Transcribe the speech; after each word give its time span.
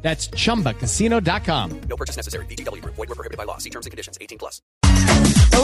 That's 0.00 0.28
chumbacasino.com. 0.30 1.80
No 1.88 1.96
purchase 1.96 2.16
necessary. 2.16 2.46
BGW. 2.46 2.82
Void 2.84 3.08
were 3.08 3.14
prohibited 3.14 3.36
by 3.36 3.44
law. 3.44 3.58
See 3.58 3.70
terms 3.70 3.86
and 3.86 3.90
conditions. 3.90 4.16
18 4.20 4.38
plus. 4.38 4.62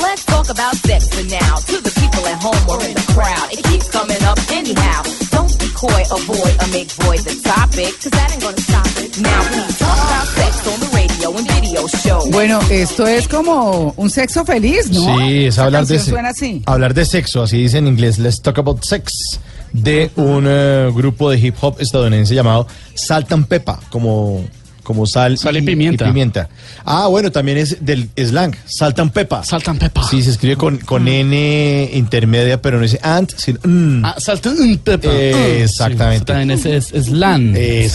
Let's 0.03 0.25
talk 0.27 0.51
about 0.51 0.75
sex 0.77 1.09
for 1.09 1.25
now. 1.27 1.57
To 1.71 1.81
the 1.81 1.93
people 2.01 2.27
at 2.27 2.39
home 2.43 2.63
or 2.69 2.83
in 2.85 2.95
the 2.95 3.07
crowd. 3.15 3.49
It 3.53 3.63
keeps 3.65 3.89
coming 3.91 4.23
up 4.25 4.39
anyhow. 4.51 5.03
Don't 5.31 5.55
be 5.59 5.69
coy, 5.75 6.03
avoid, 6.11 6.55
or 6.61 6.69
make 6.75 6.91
void 7.03 7.21
the 7.23 7.35
topic. 7.43 7.95
Cause 8.03 8.11
that 8.11 8.33
ain't 8.33 8.43
gonna 8.43 8.59
stop 8.59 8.87
it. 8.99 9.19
Now 9.23 9.41
please 9.49 9.79
talk 9.79 9.99
about 10.03 10.27
sex 10.35 10.67
on 10.67 10.79
the 10.81 10.91
radio 10.95 11.31
and 11.39 11.47
video 11.55 11.87
show. 11.87 12.31
Bueno, 12.31 12.61
esto 12.71 13.07
es 13.07 13.29
como 13.29 13.95
un 13.97 14.11
sexo 14.11 14.45
feliz, 14.45 14.91
¿no? 14.91 15.19
Sí, 15.19 15.47
es 15.47 15.59
hablar 15.59 15.87
de, 15.87 15.95
canción 15.97 16.15
suena 16.15 16.29
así. 16.31 16.63
hablar 16.67 16.95
de 16.95 17.05
sexo, 17.05 17.43
así 17.43 17.59
dice 17.59 17.79
en 17.79 17.87
inglés, 17.87 18.19
Let's 18.19 18.43
Talk 18.43 18.59
About 18.59 18.83
Sex, 18.83 19.41
de 19.75 20.11
un 20.15 20.47
eh, 20.49 20.91
grupo 20.95 21.31
de 21.31 21.39
hip 21.39 21.57
hop 21.61 21.77
estadounidense 21.81 22.35
llamado 22.35 22.67
Salt 22.95 23.31
and 23.33 23.47
Peppa, 23.49 23.81
como, 23.91 24.45
como 24.85 25.05
sal, 25.05 25.37
Sal 25.37 25.57
y 25.57 25.63
pimienta. 25.63 26.49
Ah, 26.85 27.09
bueno, 27.09 27.33
también 27.33 27.59
es 27.59 27.85
del 27.85 28.09
slang, 28.17 28.55
Salt 28.67 29.01
and 29.01 29.11
Peppa. 29.11 29.43
Salt 29.43 29.69
and 29.69 29.81
pepper. 29.81 30.05
Sí, 30.05 30.23
se 30.23 30.31
escribe 30.31 30.57
con, 30.57 30.79
con 30.79 31.09
N 31.09 31.91
intermedia, 31.93 32.63
pero 32.63 32.77
no 32.77 32.85
dice 32.85 33.01
ant, 33.03 33.33
sino 33.37 33.59
mm. 33.65 34.05
Ah, 34.05 34.15
salta 34.19 34.51
un 34.51 34.79
pepper. 34.79 35.11
Eh, 35.13 35.65
exactamente. 35.65 36.21
Sí, 36.21 36.25
también 36.25 36.51
es, 36.53 36.67
es, 36.67 36.93
es 36.93 37.09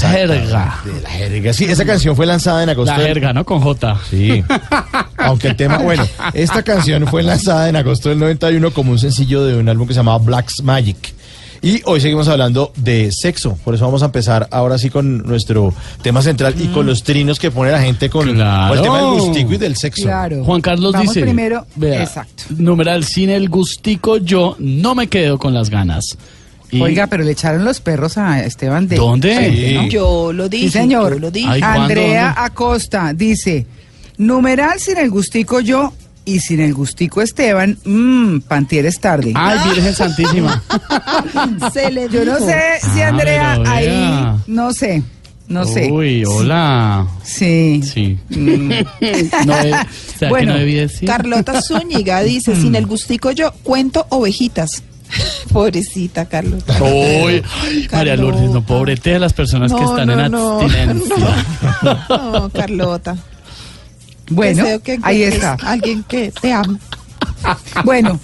jerga. 0.02 0.84
La 1.02 1.09
jerga. 1.09 1.53
Sí, 1.53 1.64
esa 1.64 1.86
canción 1.86 2.14
fue 2.18 2.25
lanzada 2.25 2.62
en 2.62 2.70
agosto. 2.72 2.92
La 2.92 3.00
jerga, 3.00 3.31
¿no? 3.31 3.46
Con 3.46 3.62
J. 3.62 3.98
Sí. 4.09 4.44
Aunque 5.18 5.48
el 5.48 5.56
tema, 5.56 5.78
bueno, 5.78 6.06
esta 6.34 6.62
canción 6.62 7.08
fue 7.08 7.23
lanzada 7.23 7.70
en 7.70 7.78
agosto 7.78 8.09
del 8.09 8.20
91 8.20 8.72
como 8.72 8.92
un 8.92 9.00
sencillo 9.00 9.46
de 9.46 9.56
un 9.56 9.70
álbum 9.70 9.88
que 9.88 9.94
se 9.94 10.00
llamaba 10.00 10.18
Black's 10.18 10.62
Magic. 10.62 11.19
Y 11.62 11.82
hoy 11.86 12.00
seguimos 12.00 12.28
hablando 12.30 12.72
de 12.78 13.12
sexo, 13.12 13.58
por 13.66 13.76
eso 13.76 13.84
vamos 13.86 14.02
a 14.02 14.06
empezar 14.06 14.48
ahora 14.52 14.78
sí 14.78 14.90
con 14.90 15.24
nuestro 15.24 15.74
tema 16.02 16.22
central 16.22 16.56
y 16.58 16.68
con 16.68 16.86
los 16.86 17.04
trinos 17.04 17.38
que 17.38 17.52
pone 17.52 17.72
la 17.72 17.82
gente 17.82 18.10
con, 18.10 18.34
Claro. 18.34 18.70
con 18.70 18.78
el 18.78 18.84
tema 18.84 18.98
del 19.02 19.10
gustico 19.20 19.54
y 19.54 19.58
del 19.58 19.76
sexo. 19.76 20.04
Claro. 20.04 20.44
Juan 20.46 20.62
Carlos 20.62 20.94
Vamos 20.94 21.10
dice. 21.14 21.22
primero. 21.22 21.66
vea, 21.76 22.04
Exacto. 22.04 22.44
Numeral 22.58 23.04
sin 23.04 23.30
el 23.30 23.50
gustico, 23.50 24.18
yo 24.18 24.56
no 24.60 24.96
me 24.96 25.08
quedo 25.08 25.38
con 25.38 25.54
las 25.54 25.70
ganas. 25.70 26.18
Y- 26.72 26.82
Oiga, 26.82 27.08
pero 27.08 27.24
le 27.24 27.32
echaron 27.32 27.66
los 27.66 27.82
perros 27.82 28.18
a 28.18 28.44
Esteban 28.44 28.88
de. 28.88 28.96
¿Dónde? 28.96 29.88
Yo 29.92 30.32
lo 30.32 30.48
dije. 30.48 30.68
Sí, 30.68 30.72
señor. 30.72 31.14
Yo 31.14 31.20
lo 31.20 31.32
dije. 31.32 31.48
Andrea 31.64 32.26
¿Dónde? 32.28 32.42
Acosta 32.42 33.12
dice: 33.14 33.66
numeral 34.18 34.80
sin 34.80 34.98
el 34.98 35.10
gustico 35.10 35.60
yo 35.62 35.92
y 36.35 36.39
sin 36.39 36.59
el 36.59 36.73
gustico 36.73 37.22
Esteban, 37.22 37.77
mmm, 37.85 38.39
Pantieres 38.39 38.99
tarde. 38.99 39.31
Ay, 39.35 39.58
Virgen 39.69 39.94
Santísima. 39.95 40.61
Se 41.73 41.91
le 41.91 42.08
Yo 42.09 42.25
no 42.25 42.38
sé 42.39 42.59
si 42.94 43.02
Ah, 43.02 43.08
Andrea 43.09 43.59
ahí, 43.66 44.25
no 44.47 44.72
sé, 44.73 45.03
no 45.47 45.66
sé. 45.66 45.91
Uy, 45.91 46.23
hola. 46.25 47.07
Sí. 47.23 47.81
Sí. 47.83 48.17
No, 48.30 49.55
de- 49.55 49.72
¿será 49.72 49.88
que 50.19 50.27
Bueno, 50.30 50.53
no 50.53 50.59
decir? 50.59 51.07
Carlota 51.07 51.61
Zúñiga 51.61 52.22
dice, 52.22 52.55
sin 52.55 52.75
el 52.75 52.85
gustico 52.85 53.31
yo 53.31 53.52
cuento 53.63 54.05
ovejitas. 54.09 54.83
Pobrecita 55.52 56.25
Carlota. 56.25 56.75
Uy, 56.83 57.41
ay, 57.63 57.88
María. 57.91 58.16
Lourdes, 58.16 58.50
no 58.52 58.63
pobrete 58.63 59.09
de 59.13 59.19
las 59.19 59.34
personas 59.34 59.73
que 59.73 59.79
No, 59.81 59.89
están 59.97 60.07
no, 60.07 60.19
en 60.25 60.31
no, 60.31 60.59
abstinencia. 60.62 61.45
No, 62.09 62.50
Carlota. 62.53 63.18
Bueno, 64.29 64.63
Deseo 64.63 64.81
que 64.81 65.00
ahí 65.01 65.23
está. 65.23 65.57
Alguien 65.63 66.03
que 66.03 66.31
te 66.41 66.53
ame. 66.53 66.78
Bueno. 67.85 68.19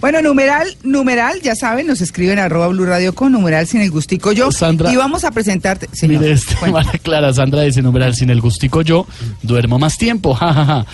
Bueno, 0.00 0.20
numeral, 0.20 0.66
numeral, 0.82 1.40
ya 1.40 1.54
saben, 1.54 1.86
nos 1.86 2.00
escriben 2.02 2.38
arroba 2.38 2.68
Blue 2.68 2.84
Radio 2.84 3.14
con 3.14 3.32
numeral 3.32 3.66
sin 3.66 3.80
el 3.80 3.90
gustico 3.90 4.32
yo. 4.32 4.52
Sandra. 4.52 4.92
y 4.92 4.96
vamos 4.96 5.24
a 5.24 5.30
presentarte. 5.30 5.88
Señor, 5.92 6.20
Mire 6.20 6.32
este, 6.32 6.54
cuéntame. 6.56 6.84
María 6.84 7.00
Clara 7.00 7.32
Sandra 7.32 7.62
dice, 7.62 7.80
numeral, 7.80 8.14
sin 8.14 8.28
el 8.28 8.40
gustico 8.40 8.82
yo 8.82 9.06
duermo 9.42 9.78
más 9.78 9.96
tiempo, 9.96 10.34
jajaja. 10.34 10.84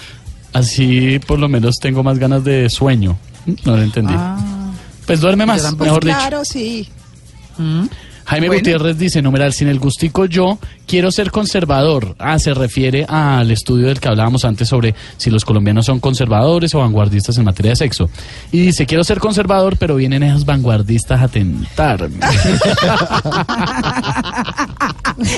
Así 0.52 1.18
por 1.26 1.38
lo 1.40 1.48
menos 1.48 1.78
tengo 1.80 2.02
más 2.04 2.18
ganas 2.18 2.44
de 2.44 2.68
sueño. 2.70 3.18
No 3.64 3.76
lo 3.76 3.82
entendí. 3.82 4.14
Pues 5.06 5.20
duerme 5.20 5.44
más, 5.46 5.62
Pues 5.62 5.88
mejor 5.88 6.04
dicho. 6.04 6.16
claro, 6.16 6.44
sí. 6.44 6.88
Jaime 8.30 8.46
Bueno. 8.46 8.60
Gutiérrez 8.60 8.96
dice, 8.96 9.22
numeral, 9.22 9.52
sin 9.52 9.66
el 9.66 9.80
gustico 9.80 10.24
yo 10.24 10.58
quiero 10.86 11.10
ser 11.10 11.32
conservador. 11.32 12.14
Ah, 12.20 12.38
se 12.38 12.54
refiere 12.54 13.04
al 13.08 13.50
estudio 13.50 13.88
del 13.88 13.98
que 13.98 14.06
hablábamos 14.08 14.44
antes 14.44 14.68
sobre 14.68 14.94
si 15.16 15.30
los 15.30 15.44
colombianos 15.44 15.86
son 15.86 15.98
conservadores 15.98 16.72
o 16.76 16.78
vanguardistas 16.78 17.36
en 17.38 17.44
materia 17.44 17.70
de 17.72 17.76
sexo. 17.76 18.08
Y 18.52 18.60
dice, 18.60 18.86
quiero 18.86 19.02
ser 19.02 19.18
conservador, 19.18 19.76
pero 19.78 19.96
vienen 19.96 20.22
esos 20.22 20.44
vanguardistas 20.44 21.20
a 21.20 21.26
tentarme. 21.28 22.18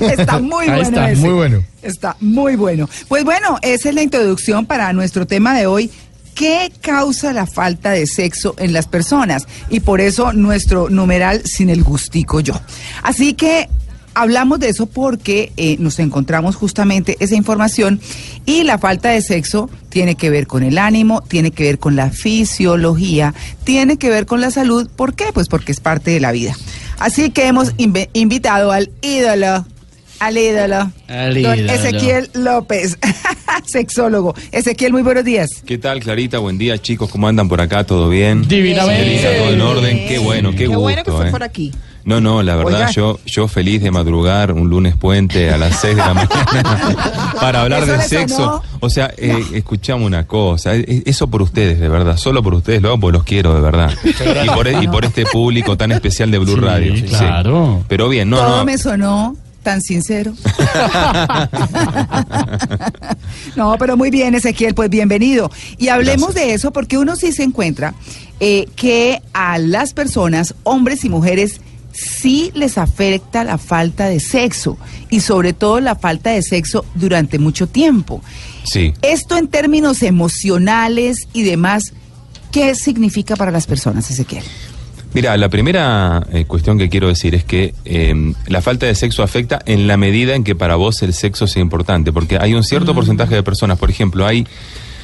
Está 0.01 0.39
muy 0.39 0.67
Ahí 0.67 0.71
bueno. 0.83 0.83
está, 0.89 1.11
ese. 1.11 1.21
muy 1.23 1.33
bueno. 1.33 1.63
Está 1.83 2.17
muy 2.21 2.57
bueno. 2.57 2.89
Pues 3.09 3.25
bueno, 3.25 3.59
esa 3.63 3.89
es 3.89 3.95
la 3.95 4.03
introducción 4.03 4.67
para 4.67 4.93
nuestro 4.93 5.27
tema 5.27 5.55
de 5.55 5.67
hoy. 5.67 5.91
¿Qué 6.35 6.73
causa 6.81 7.33
la 7.33 7.47
falta 7.47 7.91
de 7.91 8.07
sexo 8.07 8.55
en 8.59 8.73
las 8.73 8.87
personas? 8.87 9.47
Y 9.69 9.81
por 9.81 10.01
eso 10.01 10.33
nuestro 10.33 10.89
numeral 10.91 11.43
sin 11.45 11.71
el 11.71 11.83
gustico 11.83 12.41
yo. 12.41 12.55
Así 13.03 13.35
que 13.35 13.69
hablamos 14.15 14.61
de 14.61 14.69
eso 14.69 14.87
porque 14.87 15.53
eh, 15.57 15.77
nos 15.79 15.99
encontramos 15.99 16.57
justamente 16.57 17.17
esa 17.21 17.35
información 17.35 18.01
y 18.47 18.63
la 18.65 18.79
falta 18.79 19.11
de 19.11 19.23
sexo 19.23 19.71
tiene 19.89 20.15
que 20.15 20.31
ver 20.31 20.47
con 20.47 20.63
el 20.63 20.79
ánimo, 20.79 21.23
tiene 21.23 21.51
que 21.51 21.65
ver 21.65 21.79
con 21.79 21.97
la 21.97 22.11
fisiología, 22.11 23.35
tiene 23.65 23.97
que 23.97 24.11
ver 24.11 24.27
con 24.27 24.41
la 24.41 24.51
salud. 24.51 24.89
¿Por 24.95 25.15
qué? 25.15 25.27
Pues 25.33 25.49
porque 25.49 25.73
es 25.73 25.81
parte 25.81 26.11
de 26.11 26.21
la 26.21 26.33
vida. 26.33 26.57
Así 26.99 27.31
que 27.31 27.47
hemos 27.47 27.73
invitado 28.13 28.73
al 28.73 28.91
ídolo, 29.03 29.67
al 30.27 30.39
ídolo, 30.39 30.91
Al 31.09 31.43
don 31.43 31.59
ídolo. 31.59 31.73
Ezequiel 31.73 32.31
López, 32.35 32.97
sexólogo. 33.67 34.35
Ezequiel, 34.53 34.93
muy 34.93 35.03
buenos 35.03 35.25
días. 35.25 35.49
¿Qué 35.67 35.79
tal, 35.79 36.01
Clarita? 36.01 36.39
Buen 36.39 36.59
día, 36.59 36.79
chicos. 36.79 37.11
¿Cómo 37.11 37.29
andan 37.29 37.49
por 37.49 37.61
acá? 37.61 37.85
¿Todo 37.85 38.09
bien? 38.09 38.47
Divinamente. 38.47 39.19
Clarita, 39.21 39.37
todo 39.45 39.53
en 39.55 39.61
orden. 39.61 40.09
Qué 40.09 40.19
bueno, 40.19 40.51
qué, 40.53 40.57
Qué 40.59 40.67
gusto. 40.67 40.81
bueno 40.81 41.03
que 41.05 41.11
fue 41.11 41.29
eh. 41.29 41.31
por 41.31 41.43
aquí. 41.43 41.73
No, 42.05 42.21
no, 42.21 42.43
la 42.43 42.57
verdad, 42.57 42.81
Oiga. 42.81 42.91
yo, 42.91 43.21
yo 43.27 43.47
feliz 43.47 43.81
de 43.81 43.93
madrugar 43.93 44.51
un 44.51 44.69
lunes 44.69 44.97
puente 44.97 45.51
a 45.53 45.57
las 45.57 45.81
6 45.81 45.95
de 45.95 46.03
la 46.03 46.15
mañana 46.15 47.33
para 47.41 47.63
hablar 47.63 47.87
de 47.87 48.01
sexo. 48.03 48.37
sonó. 48.37 48.63
O 48.81 48.91
sea, 48.91 49.15
eh, 49.17 49.41
escuchamos 49.55 50.05
una 50.05 50.27
cosa. 50.27 50.75
eh, 50.75 51.05
Eso 51.07 51.29
por 51.31 51.43
ustedes, 51.43 51.79
de 51.79 51.89
verdad. 51.89 52.17
Solo 52.17 52.43
por 52.43 52.55
ustedes 52.55 52.83
lo 52.83 52.89
hago 52.89 52.99
porque 52.99 53.17
los 53.19 53.25
quiero, 53.25 53.55
de 53.55 53.61
verdad. 53.61 53.93
Y 54.05 54.49
por, 54.51 54.67
y 54.83 54.89
por 54.89 55.05
este 55.05 55.25
público 55.27 55.77
tan 55.77 55.93
especial 55.93 56.33
de 56.33 56.39
Blue 56.39 56.55
Sí, 56.55 56.61
Radio. 56.61 56.97
Sí. 56.97 57.03
claro. 57.03 57.85
Pero 57.87 58.09
bien, 58.09 58.31
no, 58.31 58.37
Todo 58.39 58.57
no. 58.59 58.65
me 58.65 58.79
sonó 58.79 59.37
tan 59.63 59.81
sincero. 59.81 60.35
no, 63.57 63.77
pero 63.79 63.97
muy 63.97 64.11
bien, 64.11 64.35
Ezequiel, 64.35 64.75
pues 64.75 64.91
bienvenido. 64.91 65.51
Y 65.79 65.89
hablemos 65.89 66.35
de 66.35 66.55
eso 66.55 66.73
porque 66.73 66.99
uno 66.99 67.17
sí 67.17 67.33
se 67.33 67.43
encuentra 67.43 67.95
eh, 68.41 68.67
que 68.77 69.23
a 69.33 69.59
las 69.59 69.95
personas, 69.95 70.55
hombres 70.65 71.05
y 71.05 71.09
mujeres, 71.09 71.61
sí 71.93 72.51
les 72.55 72.79
afecta 72.79 73.45
la 73.45 73.59
falta 73.59 74.07
de 74.07 74.21
sexo 74.21 74.79
y 75.11 75.21
sobre 75.21 75.53
todo 75.53 75.81
la 75.81 75.95
falta 75.95 76.31
de 76.31 76.43
sexo 76.43 76.85
durante 76.95 77.39
mucho 77.39 77.67
tiempo. 77.67 78.23
Sí. 78.65 78.95
Esto 79.03 79.37
en 79.37 79.49
términos 79.49 80.03
emocionales 80.03 81.29
y 81.33 81.43
demás, 81.43 81.93
¿qué 82.51 82.75
significa 82.75 83.37
para 83.37 83.51
las 83.51 83.67
personas, 83.67 84.11
Ezequiel? 84.11 84.45
Mira, 85.15 85.37
la 85.37 85.51
primera 85.51 86.27
eh, 86.33 86.45
cuestión 86.47 86.79
que 86.79 86.89
quiero 86.89 87.09
decir 87.09 87.35
es 87.35 87.45
que 87.45 87.75
eh, 87.85 88.33
la 88.47 88.63
falta 88.63 88.87
de 88.87 88.95
sexo 88.95 89.23
afecta 89.23 89.61
en 89.67 89.87
la 89.87 89.99
medida 89.99 90.35
en 90.35 90.43
que 90.43 90.55
para 90.55 90.77
vos 90.77 91.03
el 91.03 91.13
sexo 91.13 91.47
sea 91.47 91.61
importante, 91.61 92.13
porque 92.13 92.39
hay 92.41 92.55
un 92.55 92.65
cierto 92.65 92.95
porcentaje 92.95 93.35
de 93.35 93.43
personas, 93.43 93.79
por 93.79 93.91
ejemplo, 93.91 94.27
hay, 94.27 94.47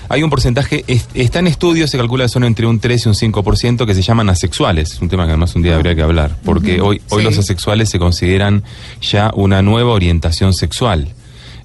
hay 0.08 0.22
un 0.22 0.30
porcentaje, 0.30 0.82
es- 0.86 1.08
está 1.12 1.40
en 1.40 1.46
estudios, 1.46 1.90
se 1.90 1.98
calcula 1.98 2.24
que 2.24 2.30
son 2.30 2.44
entre 2.44 2.66
un 2.66 2.80
3 2.80 3.04
y 3.04 3.08
un 3.10 3.14
5% 3.14 3.84
que 3.86 3.94
se 3.94 4.00
llaman 4.00 4.30
asexuales, 4.30 4.92
es 4.92 5.00
un 5.02 5.10
tema 5.10 5.24
que 5.24 5.32
además 5.32 5.54
un 5.54 5.62
día 5.62 5.74
habría 5.76 5.94
que 5.94 6.00
hablar, 6.02 6.36
porque 6.42 6.80
hoy, 6.80 7.02
hoy 7.10 7.22
Sí. 7.22 7.28
los 7.28 7.36
asexuales 7.38 7.90
se 7.90 7.98
consideran 7.98 8.62
ya 9.02 9.30
una 9.34 9.60
nueva 9.60 9.92
orientación 9.92 10.54
sexual. 10.54 11.08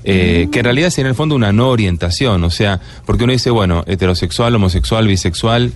eh, 0.05 0.49
que 0.51 0.59
en 0.59 0.65
realidad 0.65 0.89
es 0.89 0.97
en 0.99 1.05
el 1.05 1.15
fondo 1.15 1.33
una 1.33 1.53
no 1.53 1.69
orientación, 1.69 2.43
o 2.43 2.49
sea, 2.49 2.81
porque 3.05 3.23
uno 3.23 3.31
dice, 3.31 3.51
bueno, 3.51 3.85
heterosexual, 3.87 4.53
homosexual, 4.53 5.07
bisexual, 5.07 5.71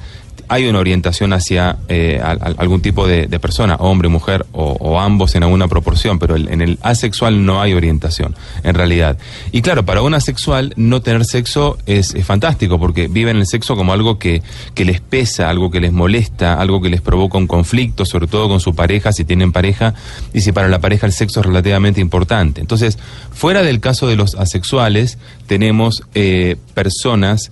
hay 0.50 0.68
una 0.68 0.80
orientación 0.80 1.34
hacia 1.34 1.78
eh, 1.90 2.22
al- 2.24 2.40
al- 2.42 2.56
algún 2.58 2.82
tipo 2.82 3.06
de, 3.08 3.28
persona, 3.40 3.76
hombre, 3.76 4.08
mujer 4.10 4.46
o, 4.54 5.00
ambos 5.00 5.36
en 5.36 5.44
alguna 5.44 5.68
proporción, 5.68 6.20
pero 6.20 6.36
el- 6.36 6.50
en 6.50 6.62
el 6.62 6.80
asexual 6.82 7.46
no 7.46 7.62
hay 7.62 7.74
orientación, 7.74 8.36
en 8.64 8.74
realidad. 8.76 9.18
Y 9.52 9.62
claro, 9.62 9.86
para 9.86 10.02
un 10.02 10.14
asexual 10.14 10.74
no 10.76 11.02
tener 11.02 11.26
sexo 11.26 11.78
es, 11.86 12.16
es 12.16 12.26
fantástico 12.26 12.80
porque 12.80 13.08
viven 13.08 13.38
el 13.38 13.46
sexo 13.46 13.76
como 13.76 13.94
algo 13.94 14.18
que, 14.20 14.42
que 14.74 14.86
les 14.86 15.02
pesa, 15.02 15.50
algo 15.50 15.70
que 15.70 15.80
les 15.82 15.92
molesta, 15.92 16.56
algo 16.60 16.82
que 16.82 16.90
les 16.90 17.02
provoca 17.02 17.38
un 17.38 17.48
conflicto, 17.48 18.06
sobre 18.06 18.28
todo 18.28 18.48
con 18.48 18.60
su 18.60 18.74
pareja, 18.74 19.12
si 19.12 19.26
tienen 19.26 19.52
pareja, 19.52 19.94
y 20.34 20.42
si 20.42 20.52
para 20.52 20.68
la 20.68 20.80
pareja 20.80 21.06
el 21.06 21.14
sexo 21.14 21.42
es 21.42 21.46
relativamente 21.46 22.02
importante. 22.02 22.62
Entonces, 22.62 22.98
fuera 23.32 23.62
del 23.64 23.80
caso 23.80 24.08
de 24.08 24.16
los 24.16 24.36
asexuales, 24.36 25.18
tenemos 25.46 26.04
eh, 26.16 26.56
personas 26.74 27.52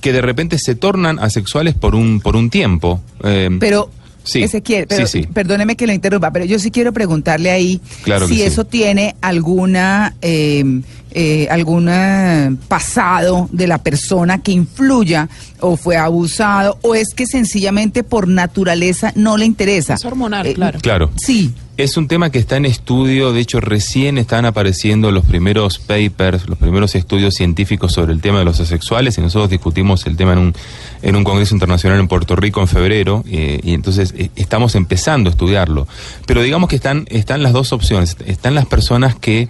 que 0.00 0.12
de 0.12 0.20
repente 0.22 0.58
se 0.58 0.74
tornan 0.74 1.18
asexuales 1.18 1.74
por 1.74 1.94
un, 1.94 2.20
por 2.20 2.36
un 2.36 2.50
tiempo. 2.50 3.00
eh, 3.24 3.48
Pero, 3.58 3.90
sí, 4.22 4.42
Ezequiel, 4.42 4.86
pero, 4.88 5.06
sí, 5.06 5.22
sí. 5.22 5.26
perdóneme 5.32 5.74
que 5.76 5.86
lo 5.86 5.92
interrumpa, 5.92 6.30
pero 6.30 6.44
yo 6.44 6.58
sí 6.58 6.70
quiero 6.70 6.92
preguntarle 6.92 7.50
ahí 7.50 7.80
Claro 8.02 8.28
si 8.28 8.36
sí. 8.36 8.42
eso 8.42 8.64
tiene 8.64 9.16
alguna 9.20 10.14
eh, 10.22 10.64
eh, 11.12 11.48
algún 11.50 11.88
eh, 11.90 12.54
pasado 12.68 13.48
de 13.50 13.66
la 13.66 13.78
persona 13.78 14.42
que 14.42 14.52
influya 14.52 15.28
o 15.60 15.76
fue 15.76 15.96
abusado 15.96 16.78
o 16.82 16.94
es 16.94 17.14
que 17.14 17.26
sencillamente 17.26 18.02
por 18.04 18.28
naturaleza 18.28 19.12
no 19.16 19.36
le 19.38 19.46
interesa. 19.46 19.94
Es 19.94 20.04
hormonal, 20.04 20.46
Eh, 20.46 20.54
claro. 20.54 20.78
Claro. 20.80 21.10
Sí. 21.16 21.52
Es 21.78 21.96
un 21.96 22.08
tema 22.08 22.30
que 22.30 22.40
está 22.40 22.56
en 22.56 22.64
estudio, 22.64 23.32
de 23.32 23.38
hecho 23.38 23.60
recién 23.60 24.18
están 24.18 24.44
apareciendo 24.46 25.12
los 25.12 25.24
primeros 25.24 25.78
papers, 25.78 26.48
los 26.48 26.58
primeros 26.58 26.96
estudios 26.96 27.36
científicos 27.36 27.92
sobre 27.92 28.12
el 28.12 28.20
tema 28.20 28.40
de 28.40 28.44
los 28.44 28.58
asexuales 28.58 29.16
y 29.16 29.20
nosotros 29.20 29.48
discutimos 29.48 30.04
el 30.06 30.16
tema 30.16 30.32
en 30.32 30.38
un, 30.40 30.54
en 31.02 31.14
un 31.14 31.22
congreso 31.22 31.54
internacional 31.54 32.00
en 32.00 32.08
Puerto 32.08 32.34
Rico 32.34 32.60
en 32.60 32.66
febrero 32.66 33.22
eh, 33.30 33.60
y 33.62 33.74
entonces 33.74 34.12
eh, 34.18 34.30
estamos 34.34 34.74
empezando 34.74 35.30
a 35.30 35.32
estudiarlo. 35.32 35.86
Pero 36.26 36.42
digamos 36.42 36.68
que 36.68 36.74
están, 36.74 37.06
están 37.10 37.44
las 37.44 37.52
dos 37.52 37.72
opciones, 37.72 38.16
están 38.26 38.56
las 38.56 38.66
personas 38.66 39.14
que 39.14 39.48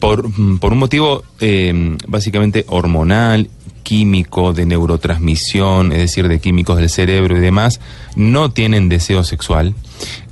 por, 0.00 0.24
por 0.60 0.72
un 0.72 0.78
motivo 0.78 1.22
eh, 1.38 1.98
básicamente 2.06 2.64
hormonal, 2.68 3.50
químico, 3.88 4.52
de 4.52 4.66
neurotransmisión, 4.66 5.92
es 5.92 5.98
decir, 5.98 6.28
de 6.28 6.40
químicos 6.40 6.76
del 6.76 6.90
cerebro 6.90 7.38
y 7.38 7.40
demás, 7.40 7.80
no 8.16 8.50
tienen 8.50 8.90
deseo 8.90 9.24
sexual. 9.24 9.74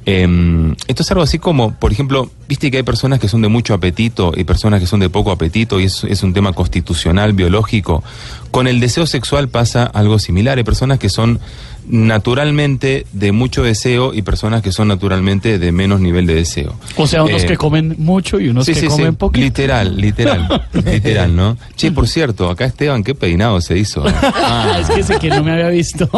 Eh, 0.05 0.75
esto 0.88 1.03
es 1.03 1.11
algo 1.11 1.23
así 1.23 1.38
como, 1.38 1.73
por 1.73 1.91
ejemplo, 1.91 2.31
viste 2.49 2.70
que 2.70 2.76
hay 2.76 2.82
personas 2.82 3.19
que 3.19 3.29
son 3.29 3.41
de 3.41 3.49
mucho 3.49 3.73
apetito 3.73 4.35
y 4.37 4.44
personas 4.44 4.79
que 4.79 4.87
son 4.87 5.00
de 5.00 5.08
poco 5.08 5.31
apetito 5.31 5.81
y 5.81 5.85
es, 5.85 6.05
es 6.05 6.23
un 6.23 6.35
tema 6.35 6.53
constitucional, 6.53 7.32
biológico. 7.32 8.05
Con 8.50 8.67
el 8.67 8.79
deseo 8.79 9.06
sexual 9.06 9.49
pasa 9.49 9.85
algo 9.85 10.19
similar. 10.19 10.59
Hay 10.59 10.64
personas 10.64 10.99
que 10.99 11.09
son 11.09 11.41
naturalmente 11.88 13.06
de 13.12 13.33
mucho 13.33 13.62
deseo 13.62 14.15
y 14.15 14.23
personas 14.23 14.62
que 14.62 14.73
son 14.73 14.88
naturalmente 14.88 15.59
de 15.59 15.73
menos 15.73 16.00
nivel 16.00 16.27
de 16.27 16.35
deseo. 16.35 16.75
O 16.97 17.06
sea, 17.06 17.23
unos 17.23 17.43
Eh, 17.43 17.47
que 17.47 17.56
comen 17.56 17.94
mucho 17.99 18.41
y 18.41 18.49
unos 18.49 18.65
sí, 18.67 18.75
que 18.75 18.81
sí, 18.81 18.87
comen 18.88 19.11
sí. 19.11 19.17
poquito. 19.17 19.44
Literal, 19.44 19.97
literal, 19.97 20.69
literal, 20.73 21.35
¿no? 21.37 21.56
Che, 21.77 21.93
por 21.93 22.09
cierto, 22.09 22.50
acá 22.50 22.65
Esteban, 22.65 23.05
qué 23.05 23.15
peinado 23.15 23.61
se 23.61 23.79
hizo. 23.79 24.05
Ah, 24.49 24.79
es 24.81 24.88
que 24.91 25.00
ese 25.00 25.19
que 25.19 25.29
no 25.29 25.43
me 25.43 25.53
había 25.53 25.69
visto. 25.69 26.09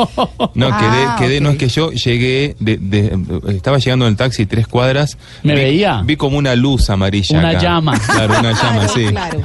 No, 0.54 0.68
Ah, 0.70 1.16
quedé, 1.18 1.28
quedé, 1.28 1.40
no 1.40 1.50
es 1.50 1.56
que 1.56 1.68
yo 1.68 1.90
llegué, 1.92 2.56
de, 2.60 2.76
de- 2.78 3.18
estaba 3.54 3.78
llegando 3.78 4.06
en 4.06 4.12
el 4.12 4.16
taxi 4.16 4.46
tres 4.46 4.66
cuadras. 4.66 5.16
Me 5.42 5.54
vi- 5.54 5.60
veía. 5.60 6.02
Vi 6.04 6.16
como 6.16 6.36
una 6.38 6.54
luz 6.54 6.90
amarilla. 6.90 7.38
Una 7.38 7.50
acá. 7.50 7.60
llama. 7.60 7.98
Claro, 7.98 8.38
una 8.40 8.52
llama, 8.52 8.86
Claro, 8.86 8.92
sí. 8.94 9.06
claro. 9.06 9.40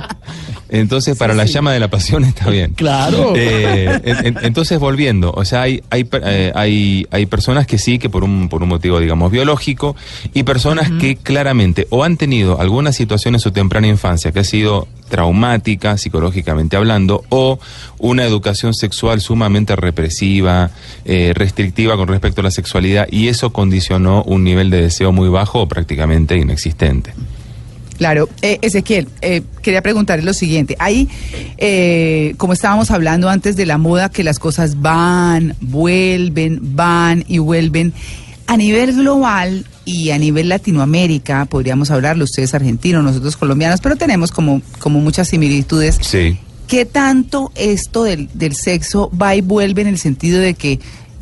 Entonces, 0.74 1.16
para 1.18 1.34
la 1.36 1.46
llama 1.46 1.72
de 1.72 1.80
la 1.80 1.88
pasión 1.88 2.24
está 2.26 2.50
bien. 2.50 2.74
Claro. 2.74 3.34
Eh, 3.36 4.02
en- 4.04 4.26
en- 4.28 4.40
entonces, 4.44 4.80
volviendo, 4.80 5.32
o 5.32 5.46
sea, 5.46 5.62
hay, 5.62 5.82
hay, 5.92 6.08
eh, 6.26 6.52
hay, 6.56 7.06
hay 7.12 7.26
personas 7.28 7.68
que 7.68 7.78
sí, 7.78 8.00
que 8.00 8.10
por 8.10 8.24
un, 8.24 8.50
por 8.50 8.64
un 8.64 8.70
motivo, 8.70 9.00
digamos, 9.00 9.32
biológico, 9.32 9.96
y 10.34 10.44
personas 10.44 10.90
que 11.00 11.16
claramente 11.16 11.88
o 11.92 12.04
han 12.04 12.18
tenido 12.18 12.60
alguna 12.60 12.92
situación 12.92 13.36
en 13.36 13.40
su 13.40 13.52
temprana 13.52 13.88
infancia 13.88 14.32
que 14.32 14.40
ha 14.40 14.44
sido 14.44 14.88
traumática, 15.10 15.98
psicológicamente 15.98 16.76
hablando, 16.76 17.24
o 17.30 17.60
una 18.00 18.24
educación 18.26 18.74
sexual 18.74 19.22
sumamente 19.22 19.76
represiva, 19.76 20.72
eh, 21.06 21.34
restrictiva 21.36 21.96
con 21.98 22.08
respecto 22.08 22.42
a 22.42 22.46
la 22.46 22.52
sexualidad, 22.52 23.08
y 23.12 23.28
eso 23.28 23.54
condicionó 23.54 24.24
un 24.24 24.44
nivel 24.44 24.72
de 24.72 24.82
deseo 24.82 25.12
muy 25.12 25.30
bajo 25.30 25.62
o 25.62 25.68
prácticamente 25.68 26.36
inexistente. 26.36 27.14
Claro, 27.98 28.30
Eh, 28.42 28.60
Ezequiel, 28.62 29.08
eh, 29.22 29.42
quería 29.62 29.82
preguntarle 29.82 30.24
lo 30.26 30.34
siguiente. 30.34 30.76
Ahí, 30.80 31.08
eh, 31.58 32.34
como 32.38 32.54
estábamos 32.54 32.92
hablando 32.92 33.30
antes 33.30 33.56
de 33.56 33.66
la 33.66 33.78
moda, 33.78 34.10
que 34.10 34.24
las 34.24 34.40
cosas 34.40 34.82
van, 34.82 35.56
vuelven, 35.62 36.60
van 36.76 37.24
y 37.28 37.38
vuelven. 37.38 37.94
A 38.48 38.58
nivel 38.58 38.94
global 38.94 39.66
y 39.86 40.10
a 40.10 40.18
nivel 40.18 40.50
Latinoamérica, 40.50 41.46
podríamos 41.46 41.92
hablarlo, 41.92 42.26
ustedes 42.26 42.54
argentinos, 42.54 43.04
nosotros 43.04 43.38
colombianos, 43.38 43.80
pero 43.80 43.96
tenemos 43.96 44.32
como, 44.32 44.62
como 44.80 45.00
muchas 45.00 45.30
similitudes. 45.30 45.98
Sí. 46.02 46.38
¿Qué 46.68 46.86
tanto 46.86 47.52
esto 47.56 48.04
del, 48.04 48.30
del 48.34 48.56
sexo 48.56 49.12
va 49.20 49.36
y 49.36 49.42
vuelve 49.42 49.82
en 49.84 49.90
el 49.90 49.98
sentido 49.98 50.40
de 50.40 50.56
que 50.56 50.80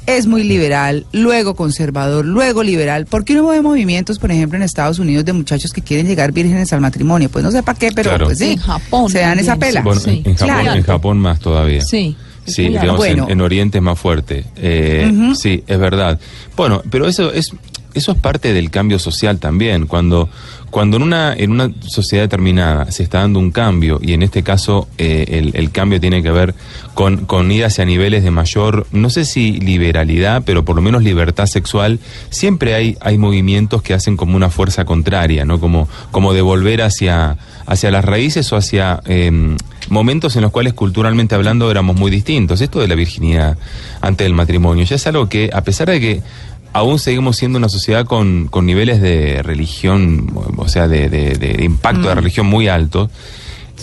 es 0.07 0.27
muy 0.27 0.43
liberal, 0.43 1.05
luego 1.11 1.55
conservador, 1.55 2.25
luego 2.25 2.63
liberal? 2.63 3.05
¿Por 3.05 3.23
qué 3.23 3.33
no 3.35 3.47
ve 3.47 3.61
movimientos, 3.61 4.19
por 4.19 4.31
ejemplo, 4.31 4.57
en 4.57 4.63
Estados 4.63 4.99
Unidos 4.99 5.25
de 5.25 5.33
muchachos 5.33 5.71
que 5.73 5.81
quieren 5.81 6.07
llegar 6.07 6.31
vírgenes 6.31 6.73
al 6.73 6.81
matrimonio? 6.81 7.29
Pues 7.29 7.43
no 7.43 7.51
sé 7.51 7.63
para 7.63 7.77
qué, 7.77 7.91
pero 7.91 8.09
Claro. 8.09 8.25
pues 8.25 8.39
sí. 8.39 8.51
En 8.51 8.57
Japón 8.57 9.09
Se 9.11 9.19
dan 9.19 9.39
esa 9.39 9.55
pela. 9.57 9.81
Bueno, 9.81 10.01
Sí. 10.01 10.21
en, 10.25 10.31
en 10.31 10.35
Japón, 10.37 10.55
Claro. 10.61 10.77
en 10.77 10.83
Japón 10.83 11.17
más 11.19 11.39
todavía. 11.39 11.81
Sí. 11.81 12.15
Sí, 12.45 12.63
digamos, 12.69 12.97
Bueno. 12.97 13.25
en, 13.25 13.31
en 13.33 13.41
Oriente 13.41 13.77
es 13.77 13.83
más 13.83 13.99
fuerte. 13.99 14.45
Eh. 14.55 15.31
Sí, 15.39 15.63
es 15.67 15.77
verdad. 15.79 16.19
Bueno, 16.57 16.81
pero 16.89 17.07
eso 17.07 17.31
es 17.31 17.51
eso 17.93 18.11
es 18.11 18.17
parte 18.17 18.53
del 18.53 18.69
cambio 18.69 18.99
social 18.99 19.39
también. 19.39 19.87
Cuando 19.87 20.29
cuando 20.69 20.97
en 20.97 21.03
una 21.03 21.33
en 21.33 21.51
una 21.51 21.69
sociedad 21.81 22.23
determinada 22.23 22.89
se 22.91 23.03
está 23.03 23.19
dando 23.19 23.39
un 23.39 23.51
cambio 23.51 23.99
y 24.01 24.13
en 24.13 24.23
este 24.23 24.41
caso 24.41 24.87
eh, 24.97 25.25
el, 25.29 25.51
el 25.53 25.71
cambio 25.71 25.99
tiene 25.99 26.23
que 26.23 26.31
ver 26.31 26.55
con, 26.93 27.25
con 27.25 27.51
ir 27.51 27.65
hacia 27.65 27.83
niveles 27.83 28.23
de 28.23 28.31
mayor, 28.31 28.87
no 28.91 29.09
sé 29.09 29.25
si 29.25 29.59
liberalidad, 29.59 30.43
pero 30.45 30.63
por 30.63 30.75
lo 30.75 30.81
menos 30.81 31.03
libertad 31.03 31.45
sexual, 31.45 31.99
siempre 32.29 32.73
hay 32.73 32.97
hay 33.01 33.17
movimientos 33.17 33.81
que 33.81 33.93
hacen 33.93 34.15
como 34.15 34.37
una 34.37 34.49
fuerza 34.49 34.85
contraria, 34.85 35.43
no 35.45 35.59
como 35.59 35.89
como 36.11 36.33
de 36.33 36.41
volver 36.41 36.81
hacia 36.81 37.37
hacia 37.65 37.91
las 37.91 38.05
raíces 38.05 38.51
o 38.53 38.55
hacia 38.55 39.01
eh, 39.05 39.55
momentos 39.89 40.35
en 40.35 40.41
los 40.41 40.51
cuales 40.51 40.73
culturalmente 40.73 41.35
hablando 41.35 41.69
éramos 41.69 41.95
muy 41.95 42.11
distintos. 42.11 42.61
Esto 42.61 42.79
de 42.79 42.87
la 42.87 42.95
virginidad 42.95 43.57
antes 43.99 44.25
del 44.25 44.33
matrimonio 44.33 44.85
ya 44.85 44.95
es 44.95 45.07
algo 45.07 45.27
que, 45.29 45.49
a 45.53 45.61
pesar 45.61 45.89
de 45.89 45.99
que 45.99 46.21
aún 46.73 46.99
seguimos 46.99 47.37
siendo 47.37 47.57
una 47.57 47.69
sociedad 47.69 48.05
con, 48.05 48.47
con 48.47 48.65
niveles 48.65 49.01
de 49.01 49.41
religión, 49.43 50.31
o 50.57 50.67
sea, 50.67 50.87
de, 50.87 51.09
de- 51.09 51.33
de 51.35 51.63
impacto 51.65 52.07
de 52.09 52.15
religión 52.15 52.45
muy 52.45 52.67
altos, 52.67 53.09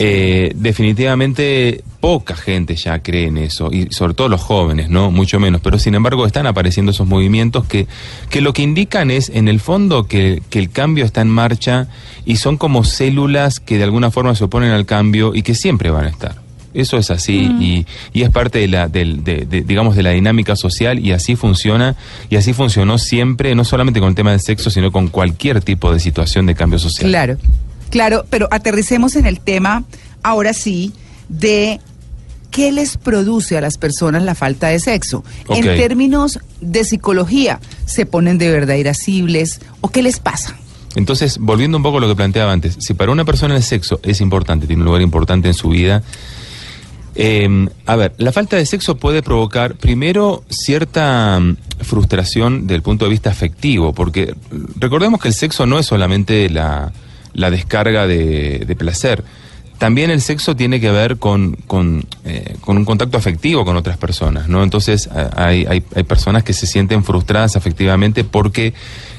eh, 0.00 0.52
definitivamente 0.55 1.82
poca 2.00 2.37
gente 2.37 2.76
ya 2.76 3.00
cree 3.00 3.26
en 3.26 3.37
eso, 3.38 3.70
y 3.73 3.88
sobre 3.90 4.14
todo 4.14 4.29
los 4.29 4.40
jóvenes, 4.40 4.88
¿no? 4.90 5.11
Mucho 5.11 5.40
menos, 5.40 5.61
pero 5.61 5.79
sin 5.81 5.94
embargo 5.96 6.24
están 6.24 6.46
apareciendo 6.46 6.93
esos 6.93 7.08
movimientos 7.08 7.65
que, 7.67 7.89
que 8.31 8.41
lo 8.41 8.53
que 8.53 8.63
indican 8.63 9.10
es, 9.10 9.29
en 9.31 9.48
el 9.48 9.58
fondo, 9.58 10.06
que, 10.06 10.41
que 10.51 10.60
el 10.60 10.70
cambio 10.70 11.05
está 11.05 11.20
en 11.20 11.29
marcha 11.31 11.89
y 12.24 12.36
son 12.36 12.56
como 12.56 12.84
células 12.84 13.58
que 13.58 13.77
de 13.79 13.84
alguna 13.84 14.10
forma 14.13 14.34
se 14.36 14.44
oponen 14.44 14.70
al 14.70 14.86
cambio 14.86 15.34
y 15.34 15.43
que 15.43 15.55
siempre 15.56 15.91
van 15.91 16.05
a 16.05 16.10
estar. 16.10 16.36
Eso 16.75 16.96
es 16.98 17.10
así 17.10 17.51
y, 17.60 17.87
y 18.13 18.22
es 18.22 18.31
parte 18.31 18.58
de 18.58 18.69
la, 18.69 18.89
de, 18.89 19.05
de- 19.46 19.63
digamos, 19.63 19.96
de 19.96 20.03
la 20.03 20.10
dinámica 20.10 20.55
social 20.56 20.98
y 20.98 21.13
así 21.13 21.34
funciona 21.37 21.96
y 22.29 22.37
así 22.37 22.53
funcionó 22.53 22.98
siempre, 22.98 23.55
no 23.55 23.65
solamente 23.65 24.01
con 24.01 24.10
el 24.10 24.15
tema 24.15 24.32
del 24.32 24.41
sexo, 24.41 24.70
sino 24.70 24.93
con 24.93 25.08
cualquier 25.08 25.60
tipo 25.63 25.93
de 25.93 25.98
situación 26.01 26.46
de 26.46 26.55
cambio 26.55 26.79
social. 26.79 27.08
Claro, 27.10 27.37
claro, 27.91 28.27
pero 28.29 28.48
aterricemos 28.51 29.17
en 29.17 29.27
el 29.27 29.41
tema, 29.41 29.84
ahora 30.22 30.53
sí, 30.53 30.93
de 31.29 31.81
qué 32.51 32.72
les 32.72 32.96
produce 32.96 33.56
a 33.58 33.60
las 33.60 33.77
personas 33.79 34.22
la 34.22 34.34
falta 34.34 34.69
de 34.69 34.79
sexo. 34.79 35.25
En 35.51 35.63
términos 35.63 36.39
de 36.60 36.84
psicología, 36.84 37.60
¿se 37.87 38.06
ponen 38.06 38.39
de 38.39 38.51
verdad 38.51 38.75
irascibles 38.77 39.60
o 39.81 39.89
qué 39.91 40.03
les 40.03 40.19
pasa? 40.20 40.56
Entonces, 40.96 41.37
volviendo 41.39 41.77
un 41.77 41.82
poco 41.82 41.98
a 41.98 42.01
lo 42.01 42.08
que 42.08 42.17
planteaba 42.17 42.51
antes, 42.51 42.77
si 42.81 42.94
para 42.94 43.13
una 43.13 43.25
persona 43.27 43.55
el 43.55 43.63
sexo 43.63 44.01
es 44.03 44.20
importante, 44.22 44.67
tiene 44.67 44.81
un 44.82 44.87
lugar 44.87 45.03
importante 45.03 45.46
en 45.48 45.55
su 45.55 45.69
vida, 45.69 46.03
eh, 47.20 47.69
a 47.84 47.96
ver, 47.96 48.15
la 48.19 48.31
falta 48.31 48.56
de 48.56 48.65
sexo 48.65 48.96
puede 48.96 49.25
provocar 49.25 49.75
primero 49.75 50.44
cierta 50.48 51.41
mm, 51.41 51.56
frustración 51.81 52.69
desde 52.69 52.77
el 52.77 52.82
punto 52.82 53.06
de 53.06 53.10
vista 53.10 53.29
afectivo, 53.29 53.93
porque 53.93 54.37
mm, 54.53 54.79
recordemos 54.79 55.20
que 55.20 55.27
el 55.27 55.34
sexo 55.34 55.67
no 55.67 55.81
es 55.81 55.87
solamente 55.87 56.48
la, 56.48 56.93
la 57.34 57.51
descarga 57.51 58.06
de, 58.06 58.60
de 58.65 58.77
placer. 58.77 59.25
También 59.79 60.10
el 60.10 60.20
sexo 60.20 60.55
tiene 60.55 60.81
que 60.81 60.93
ver 60.93 61.19
con, 61.19 61.55
con, 61.67 62.05
eh, 62.25 62.56
un 62.67 62.84
contacto 62.84 63.19
afectivo 63.19 63.65
con 63.65 63.77
otras 63.77 63.96
personas, 63.96 64.48
¿no? 64.48 64.63
Entonces 64.63 65.08
hay, 65.37 65.67
hay, 65.67 65.82
hay 65.96 66.03
personas 66.05 66.44
que 66.44 66.53
se 66.53 66.69
sienten 66.69 67.03
frustradas 67.03 67.56
afectivamente 67.56 68.22
porque 68.22 68.75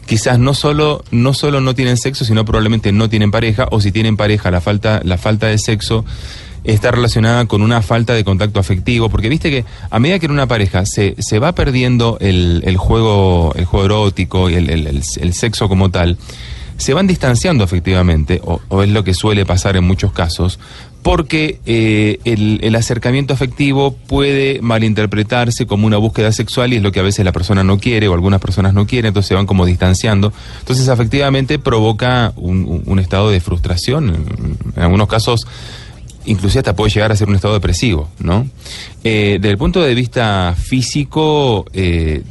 quizás 0.06 0.40
no 0.40 0.54
solo, 0.54 1.04
no 1.12 1.34
solo 1.34 1.60
no 1.60 1.76
tienen 1.76 1.98
sexo, 1.98 2.24
sino 2.24 2.46
probablemente 2.46 2.94
no 2.94 3.10
tienen 3.10 3.30
pareja, 3.30 3.68
o 3.72 3.82
si 3.82 3.92
tienen 3.92 4.16
pareja, 4.16 4.52
la 4.52 4.62
falta, 4.62 5.02
la 5.04 5.18
falta 5.18 5.48
de 5.48 5.58
sexo 5.58 6.06
está 6.64 6.92
relacionada 6.92 7.46
con 7.46 7.62
una 7.62 7.82
falta 7.82 8.14
de 8.14 8.24
contacto 8.24 8.60
afectivo, 8.60 9.10
porque 9.10 9.30
viste 9.30 9.50
que 9.50 9.66
a 9.90 10.00
medida 10.00 10.20
que 10.20 10.26
en 10.26 10.32
una 10.34 10.48
pareja 10.48 10.86
se, 10.86 11.16
se 11.20 11.40
va 11.40 11.54
perdiendo 11.54 12.18
el, 12.22 12.62
el 12.66 12.78
juego, 12.78 13.54
el 13.56 13.66
juego 13.66 13.86
erótico 13.86 14.50
y 14.50 14.56
el, 14.56 14.70
el- 14.70 15.34
sexo 15.34 15.68
como 15.70 15.90
tal, 15.90 16.18
se 16.78 16.94
van 16.94 17.08
distanciando 17.08 17.64
efectivamente, 17.64 18.40
o, 18.44 18.62
o 18.70 18.84
es 18.84 18.90
lo 18.90 19.04
que 19.04 19.14
suele 19.14 19.46
pasar 19.46 19.76
en 19.76 19.84
muchos 19.84 20.12
casos, 20.14 20.60
porque 21.02 21.60
eh, 21.66 22.20
el, 22.26 22.60
el 22.62 22.76
acercamiento 22.76 23.34
afectivo 23.34 23.94
puede 24.08 24.60
malinterpretarse 24.62 25.66
como 25.66 25.88
una 25.88 25.98
búsqueda 25.98 26.32
sexual 26.34 26.74
y 26.74 26.78
es 26.78 26.82
lo 26.84 26.92
que 26.92 27.00
a 27.00 27.04
veces 27.04 27.24
la 27.24 27.32
persona 27.32 27.64
no 27.64 27.78
quiere 27.80 28.08
o 28.10 28.14
algunas 28.14 28.42
personas 28.42 28.74
no 28.74 28.86
quieren, 28.86 29.10
entonces 29.10 29.28
se 29.30 29.36
van 29.36 29.46
como 29.46 29.66
distanciando. 29.66 30.34
Entonces 30.60 30.88
efectivamente 30.90 31.58
provoca 31.60 32.34
un, 32.36 32.84
un- 32.86 33.00
estado 33.00 33.30
de 33.30 33.40
frustración, 33.40 34.58
en 34.76 34.84
algunos 34.84 35.08
casos 35.08 35.48
inclusive 36.26 36.60
hasta 36.60 36.76
puede 36.76 36.92
llegar 36.92 37.12
a 37.12 37.16
ser 37.16 37.28
un 37.28 37.36
estado 37.36 37.54
depresivo, 37.54 38.10
¿no? 38.20 38.48
Eh, 39.04 39.38
desde 39.40 39.52
el 39.52 39.58
punto 39.58 39.82
de 39.82 39.94
vista 39.96 40.56
físico, 40.58 41.66
eh, 41.74 42.24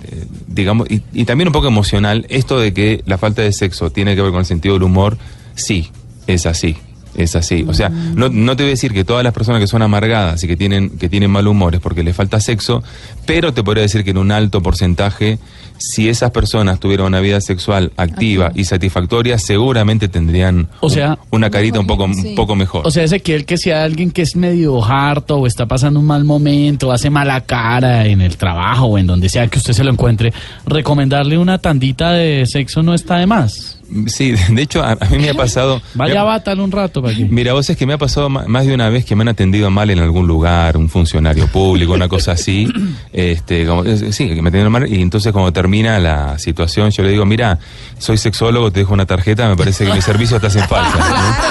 digamos, 0.46 0.90
y, 0.90 1.02
y 1.12 1.24
también 1.24 1.48
un 1.48 1.52
poco 1.52 1.68
emocional, 1.68 2.26
esto 2.28 2.58
de 2.58 2.72
que 2.72 3.02
la 3.06 3.18
falta 3.18 3.42
de 3.42 3.52
sexo 3.52 3.90
tiene 3.90 4.14
que 4.14 4.22
ver 4.22 4.30
con 4.30 4.40
el 4.40 4.46
sentido 4.46 4.74
del 4.74 4.84
humor, 4.84 5.18
sí, 5.54 5.90
es 6.26 6.46
así. 6.46 6.76
Es 7.16 7.34
así. 7.34 7.64
O 7.66 7.74
sea, 7.74 7.88
no, 7.88 8.28
no 8.28 8.56
te 8.56 8.62
voy 8.62 8.70
a 8.70 8.74
decir 8.74 8.92
que 8.92 9.04
todas 9.04 9.24
las 9.24 9.32
personas 9.32 9.60
que 9.60 9.66
son 9.66 9.82
amargadas 9.82 10.42
y 10.44 10.46
que 10.46 10.56
tienen, 10.56 10.90
que 10.90 11.08
tienen 11.08 11.30
mal 11.30 11.46
humor 11.48 11.74
es 11.74 11.80
porque 11.80 12.02
les 12.04 12.14
falta 12.14 12.38
sexo, 12.40 12.82
pero 13.26 13.52
te 13.52 13.64
podría 13.64 13.82
decir 13.82 14.04
que 14.04 14.10
en 14.10 14.18
un 14.18 14.30
alto 14.30 14.62
porcentaje, 14.62 15.38
si 15.78 16.08
esas 16.08 16.30
personas 16.30 16.78
tuvieran 16.80 17.06
una 17.06 17.20
vida 17.20 17.40
sexual 17.40 17.92
activa 17.96 18.52
y 18.54 18.64
satisfactoria, 18.64 19.38
seguramente 19.38 20.08
tendrían 20.08 20.68
O 20.80 20.90
sea- 20.90 21.18
un- 21.30 21.38
una 21.38 21.50
carita 21.50 21.80
un 21.80 21.86
poco, 21.86 22.08
Sí. 22.12 22.28
un 22.28 22.34
poco 22.34 22.54
mejor. 22.56 22.86
O 22.86 22.90
sea, 22.90 23.04
Ezequiel, 23.04 23.44
que 23.46 23.56
sea 23.58 23.82
alguien 23.84 24.10
que 24.10 24.22
es 24.22 24.36
medio 24.36 24.84
harto 24.84 25.36
o 25.38 25.46
está 25.46 25.66
pasando 25.66 25.98
un 26.00 26.06
mal 26.06 26.24
momento, 26.24 26.92
hace 26.92 27.10
mala 27.10 27.40
cara 27.42 28.06
en 28.06 28.20
el 28.20 28.36
trabajo 28.36 28.86
o 28.86 28.98
en 28.98 29.06
donde 29.06 29.28
sea 29.28 29.46
que 29.48 29.58
usted 29.58 29.72
se 29.72 29.82
lo 29.84 29.90
encuentre, 29.90 30.32
recomendarle 30.66 31.38
una 31.38 31.58
tandita 31.58 32.12
de 32.12 32.44
sexo 32.46 32.82
no 32.82 32.94
está 32.94 33.16
de 33.16 33.26
más. 33.26 33.77
Sí, 34.06 34.32
de 34.50 34.62
hecho, 34.62 34.82
a, 34.82 34.92
a 35.00 35.04
mí 35.10 35.18
me 35.18 35.30
ha 35.30 35.34
pasado. 35.34 35.80
Vaya, 35.94 36.14
me- 36.14 36.22
bátalo 36.24 36.62
un 36.64 36.70
rato 36.70 37.00
para 37.00 37.12
aquí. 37.14 37.24
Mira, 37.24 37.52
vos 37.54 37.68
es 37.70 37.76
que 37.76 37.86
me 37.86 37.94
ha 37.94 37.98
pasado 37.98 38.28
más 38.28 38.66
de 38.66 38.74
una 38.74 38.88
vez 38.90 39.04
que 39.04 39.16
me 39.16 39.22
han 39.22 39.28
atendido 39.28 39.70
mal 39.70 39.90
en 39.90 39.98
algún 39.98 40.26
lugar, 40.26 40.76
un 40.76 40.88
funcionario 40.88 41.46
público, 41.48 41.92
una 41.94 42.08
cosa 42.08 42.32
así. 42.32 42.68
este, 43.12 43.66
como, 43.66 43.84
eh, 43.84 44.12
sí, 44.12 44.28
que 44.28 44.34
me 44.42 44.48
atendieron 44.48 44.72
mal. 44.72 44.92
Y 44.92 45.00
entonces, 45.00 45.32
cuando 45.32 45.52
termina 45.52 45.98
la 45.98 46.38
situación, 46.38 46.90
yo 46.90 47.02
le 47.02 47.10
digo: 47.10 47.24
Mira, 47.24 47.58
soy 47.98 48.18
sexólogo, 48.18 48.70
te 48.70 48.80
dejo 48.80 48.92
una 48.94 49.06
tarjeta, 49.06 49.48
me 49.48 49.56
parece 49.56 49.86
que 49.86 49.92
mis 49.94 50.04
servicios 50.04 50.40
te 50.40 50.46
hacen 50.48 50.66
falta. 50.68 50.98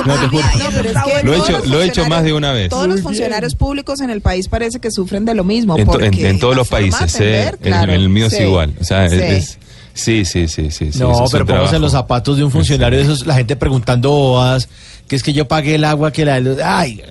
No, 0.06 0.13
te 0.15 0.27
juro. 0.27 0.44
No, 0.44 0.65
pero 0.75 0.89
es 0.89 0.96
que 1.03 1.25
Lo 1.25 1.34
he 1.34 1.38
hecho- 1.38 1.62
lo 1.65 1.82
he 1.82 1.86
hecho 1.88 2.06
más 2.08 2.24
de 2.24 2.34
una 2.34 2.51
vez. 2.51 2.70
Todos 2.70 2.88
los 2.88 3.01
funcionarios 3.01 3.56
públicos 3.56 4.00
en 4.01 4.10
el 4.10 4.22
país 4.22 4.48
parece 4.48 4.79
que 4.79 4.91
sufren 4.91 5.25
de 5.25 5.34
lo 5.36 5.44
mismo. 5.44 5.77
En, 5.77 5.86
to- 5.86 6.00
en- 6.00 6.12
porque 6.12 6.29
en 6.29 6.39
todos 6.39 6.56
los 6.56 6.67
países, 6.67 7.20
¿eh? 7.20 7.41
atender, 7.48 7.53
En- 7.56 7.60
claro, 7.74 7.94
en 7.94 8.01
el 8.01 8.10
mío 8.10 8.27
es 8.27 8.39
igual. 8.39 8.74
O 8.79 8.84
sea, 8.84 9.10
sí. 9.10 9.15
es- 9.20 9.60
sí, 9.97 10.25
sí, 10.25 10.47
sí, 10.47 10.71
sí. 10.71 10.91
sí, 10.91 10.99
No, 10.99 11.25
es 11.25 11.31
pero 11.31 11.45
póngase 11.45 11.75
en 11.75 11.81
los 11.81 11.91
zapatos 11.91 12.37
de 12.37 12.43
un 12.43 12.51
funcionario 12.51 12.97
de 12.99 13.05
esos, 13.05 13.25
la 13.25 13.35
gente 13.35 13.55
preguntando 13.55 14.09
bobadas, 14.09 14.69
que 15.07 15.15
es 15.15 15.23
que 15.23 15.33
yo 15.33 15.47
pagué 15.47 15.75
el 15.75 15.83
agua, 15.83 16.11
que 16.11 16.23
la 16.25 16.35
de 16.35 16.41
los- 16.41 16.59
Ay, 16.63 17.01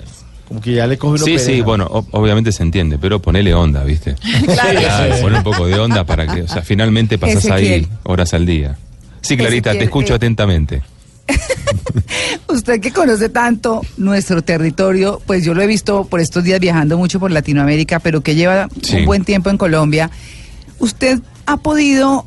como 0.48 0.60
que 0.60 0.74
ya 0.74 0.86
le 0.86 0.96
coge 0.96 1.14
uno 1.16 1.24
Sí, 1.24 1.38
sí, 1.38 1.46
pereza. 1.46 1.64
bueno, 1.64 1.86
o- 1.90 2.06
obviamente 2.12 2.52
se 2.52 2.62
entiende, 2.62 2.98
pero 2.98 3.20
ponele 3.20 3.52
onda, 3.54 3.82
¿viste? 3.84 4.14
Claro, 4.46 5.16
ponle 5.20 5.38
un 5.38 5.44
poco 5.44 5.66
de 5.66 5.78
onda 5.78 6.04
para 6.04 6.26
que, 6.32 6.42
o 6.42 6.48
sea, 6.48 6.62
finalmente 6.62 7.18
pasas 7.18 7.46
ahí 7.50 7.86
horas 8.04 8.32
al 8.34 8.46
día. 8.46 8.76
Sí, 9.22 9.36
Clarita, 9.36 9.72
te 9.72 9.84
escucho 9.84 10.12
eh. 10.12 10.16
atentamente. 10.16 10.82
Usted 12.48 12.80
que 12.80 12.92
conoce 12.92 13.28
tanto 13.28 13.82
nuestro 13.96 14.42
territorio, 14.42 15.20
pues 15.26 15.44
yo 15.44 15.54
lo 15.54 15.62
he 15.62 15.66
visto 15.66 16.04
por 16.04 16.20
estos 16.20 16.44
días 16.44 16.60
viajando 16.60 16.96
mucho 16.96 17.18
por 17.18 17.30
Latinoamérica, 17.32 17.98
pero 17.98 18.20
que 18.20 18.34
lleva 18.34 18.68
Sí. 18.82 18.98
un 18.98 19.04
buen 19.06 19.24
tiempo 19.24 19.50
en 19.50 19.58
Colombia. 19.58 20.10
¿Usted 20.78 21.18
ha 21.46 21.56
podido 21.56 22.26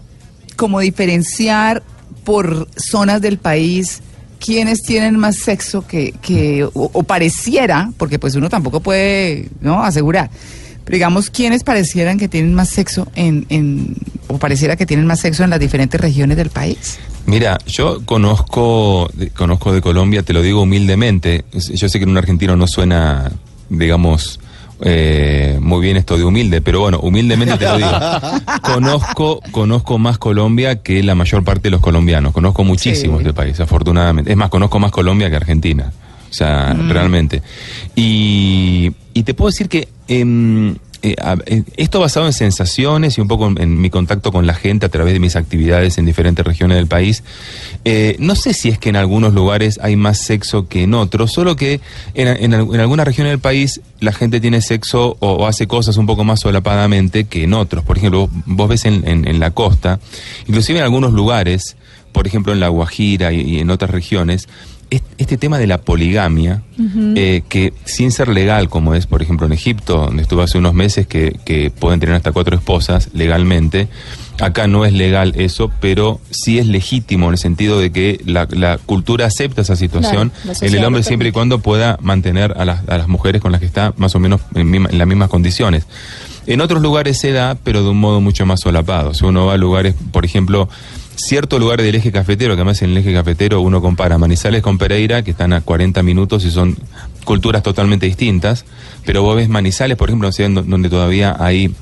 como 0.60 0.82
diferenciar 0.82 1.84
por 2.26 2.68
zonas 2.76 3.22
del 3.22 3.38
país 3.38 4.02
quiénes 4.44 4.82
tienen 4.84 5.18
más 5.18 5.38
sexo 5.38 5.88
que, 5.88 6.14
que 6.22 6.68
o, 6.74 7.04
pareciera, 7.04 7.92
porque 7.96 8.20
pues 8.20 8.36
uno 8.36 8.50
tampoco 8.50 8.82
puede 8.82 9.48
no 9.62 9.82
asegurar, 9.82 10.30
pero 10.84 10.98
digamos 10.98 11.30
quiénes 11.30 11.64
parecieran 11.64 12.20
que 12.20 12.28
tienen 12.28 12.54
más 12.54 12.68
sexo 12.68 13.08
en, 13.16 13.46
en 13.48 13.96
o 14.28 14.38
pareciera 14.38 14.76
que 14.76 14.86
tienen 14.86 15.08
más 15.08 15.22
sexo 15.22 15.46
en 15.46 15.50
las 15.50 15.62
diferentes 15.62 16.00
regiones 16.00 16.36
del 16.36 16.50
país? 16.50 17.00
Mira, 17.26 17.58
yo 17.66 18.06
conozco, 18.06 19.10
conozco 19.38 19.72
de 19.72 19.80
Colombia, 19.80 20.24
te 20.24 20.34
lo 20.34 20.42
digo 20.42 20.64
humildemente. 20.64 21.46
Yo 21.54 21.88
sé 21.88 22.00
que 22.00 22.04
en 22.04 22.10
un 22.10 22.18
argentino 22.18 22.58
no 22.58 22.68
suena, 22.68 23.32
digamos, 23.70 24.39
eh, 24.82 25.58
muy 25.62 25.82
bien 25.82 25.98
esto 25.98 26.18
de 26.18 26.24
humilde, 26.24 26.62
pero 26.62 26.80
bueno, 26.82 27.00
humildemente 27.02 27.58
te 27.58 27.66
lo 27.66 27.78
digo. 27.78 27.90
Conozco, 28.64 29.42
conozco 29.52 29.98
más 29.98 30.18
Colombia 30.18 30.82
que 30.82 31.04
la 31.04 31.16
mayor 31.16 31.44
parte 31.44 31.64
de 31.64 31.72
los 31.72 31.82
colombianos. 31.82 32.34
Conozco 32.34 32.64
muchísimo 32.64 33.18
Sí. 33.18 33.24
este 33.24 33.34
país, 33.34 33.60
afortunadamente. 33.60 34.32
Es 34.32 34.38
más, 34.38 34.50
conozco 34.50 34.80
más 34.80 34.92
Colombia 34.92 35.30
que 35.30 35.36
Argentina. 35.36 35.92
O 36.30 36.34
sea, 36.34 36.74
Mm. 36.76 36.90
realmente. 36.92 37.42
Y, 37.96 38.92
y 39.14 39.24
te 39.24 39.34
puedo 39.34 39.50
decir 39.50 39.68
que 39.68 39.88
em, 40.08 40.72
eh, 40.72 40.76
eh, 41.02 41.64
esto 41.78 42.00
basado 42.00 42.26
en 42.26 42.34
sensaciones 42.34 43.18
y 43.18 43.22
un 43.22 43.28
poco 43.28 43.48
en, 43.48 43.82
mi 43.82 43.90
contacto 43.90 44.32
con 44.32 44.46
la 44.46 44.54
gente 44.54 44.86
a 44.86 44.90
través 44.90 45.14
de 45.14 45.20
mis 45.20 45.36
actividades 45.36 45.98
en 45.98 46.06
diferentes 46.06 46.46
regiones 46.46 46.78
del 46.78 46.88
país, 46.88 47.24
eh, 47.86 48.16
no 48.20 48.36
sé 48.36 48.54
si 48.54 48.70
es 48.70 48.78
que 48.80 48.90
en 48.90 48.96
algunos 48.96 49.34
lugares 49.34 49.80
hay 49.82 49.96
más 49.96 50.18
sexo 50.20 50.68
que 50.68 50.84
en 50.84 50.94
otros, 50.94 51.32
solo 51.32 51.56
que 51.56 51.80
en, 52.14 52.28
en, 52.28 52.54
en 52.54 52.80
algunas 52.80 53.06
regiones 53.06 53.32
del 53.32 53.40
país 53.40 53.82
la 54.00 54.12
gente 54.14 54.40
tiene 54.40 54.62
sexo 54.62 55.18
o, 55.20 55.46
hace 55.48 55.68
cosas 55.68 55.98
un 55.98 56.06
poco 56.06 56.24
más 56.24 56.40
solapadamente 56.40 57.26
que 57.26 57.44
en 57.44 57.54
otros. 57.54 57.84
Por 57.84 57.98
ejemplo, 57.98 58.28
vos, 58.28 58.30
vos 58.46 58.70
ves 58.70 58.86
en, 58.86 59.40
la 59.40 59.52
costa, 59.52 60.00
inclusive 60.48 60.80
en 60.80 60.86
algunos 60.86 61.14
lugares, 61.14 61.76
por 62.12 62.28
ejemplo 62.28 62.54
en 62.54 62.60
La 62.60 62.70
Guajira 62.70 63.32
y, 63.34 63.60
en 63.60 63.70
otras 63.70 63.92
regiones, 63.92 64.48
es- 64.48 64.79
este 64.90 65.38
tema 65.38 65.58
de 65.60 65.68
la 65.68 65.80
poligamia, 65.80 66.64
eh, 67.16 67.44
que 67.48 67.74
sin 67.86 68.12
ser 68.12 68.28
legal, 68.30 68.70
como 68.70 68.96
es 68.96 69.06
por 69.06 69.22
ejemplo 69.22 69.46
en 69.46 69.54
Egipto, 69.54 69.98
donde 69.98 70.24
estuve 70.24 70.44
hace 70.44 70.58
unos 70.58 70.74
meses, 70.74 71.06
que, 71.06 71.38
que 71.46 71.70
pueden 71.70 72.00
tener 72.00 72.16
hasta 72.16 72.32
cuatro 72.32 72.56
esposas 72.56 73.10
legalmente, 73.14 73.88
acá 74.40 74.68
no 74.68 74.86
es 74.86 74.94
legal 74.94 75.34
eso, 75.38 75.72
pero 75.80 76.20
sí 76.32 76.58
es 76.58 76.66
legítimo 76.66 77.28
en 77.28 77.34
el 77.34 77.38
sentido 77.38 77.80
de 77.80 77.92
que 77.92 78.22
la, 78.26 78.48
la 78.52 78.78
cultura 78.78 79.26
acepta 79.26 79.62
esa 79.62 79.76
situación 79.76 80.32
Claro, 80.42 80.60
en 80.62 80.76
el 80.76 80.84
hombre 80.86 81.04
siempre 81.04 81.30
y 81.30 81.32
cuando 81.32 81.60
pueda 81.60 81.98
mantener 82.02 82.56
a 82.58 82.66
las, 82.66 82.88
a 82.88 82.98
las 82.98 83.08
mujeres 83.08 83.42
con 83.42 83.52
las 83.52 83.60
que 83.60 83.68
está 83.68 83.94
más 83.98 84.16
o 84.16 84.20
menos 84.20 84.42
en, 84.56 84.74
en 84.74 84.98
las 84.98 85.08
mismas 85.08 85.30
condiciones. 85.30 85.86
En 86.48 86.62
otros 86.62 86.82
lugares 86.82 87.20
se 87.20 87.32
da, 87.32 87.58
pero 87.64 87.84
de 87.84 87.90
un 87.90 88.00
modo 88.00 88.22
mucho 88.22 88.46
más 88.46 88.62
solapado. 88.62 89.14
Si 89.14 89.24
uno 89.24 89.46
va 89.46 89.54
a 89.54 89.58
lugares, 89.58 89.94
por 90.12 90.26
ejemplo, 90.26 90.68
ciertos 91.20 91.60
lugares 91.60 91.86
del 91.86 91.96
eje 91.96 92.12
cafetero, 92.12 92.56
que 92.56 92.62
además 92.62 92.82
en 92.82 92.92
el 92.92 92.98
eje 92.98 93.14
cafetero 93.14 93.62
uno 93.62 93.82
compara 93.82 94.18
Manizales 94.18 94.62
con 94.62 94.78
Pereira, 94.78 95.24
que 95.24 95.32
están 95.32 95.54
a 95.54 95.62
40 95.62 96.02
minutos 96.04 96.46
y 96.46 96.52
son 96.52 96.78
culturas 97.26 97.62
totalmente 97.64 98.06
distintas, 98.06 98.66
pero 99.06 99.22
vos 99.22 99.36
ves 99.36 99.50
Manizales, 99.50 99.98
por 99.98 100.10
ejemplo, 100.10 100.30
donde 100.66 100.90
todavía 100.90 101.36
hay 101.40 101.74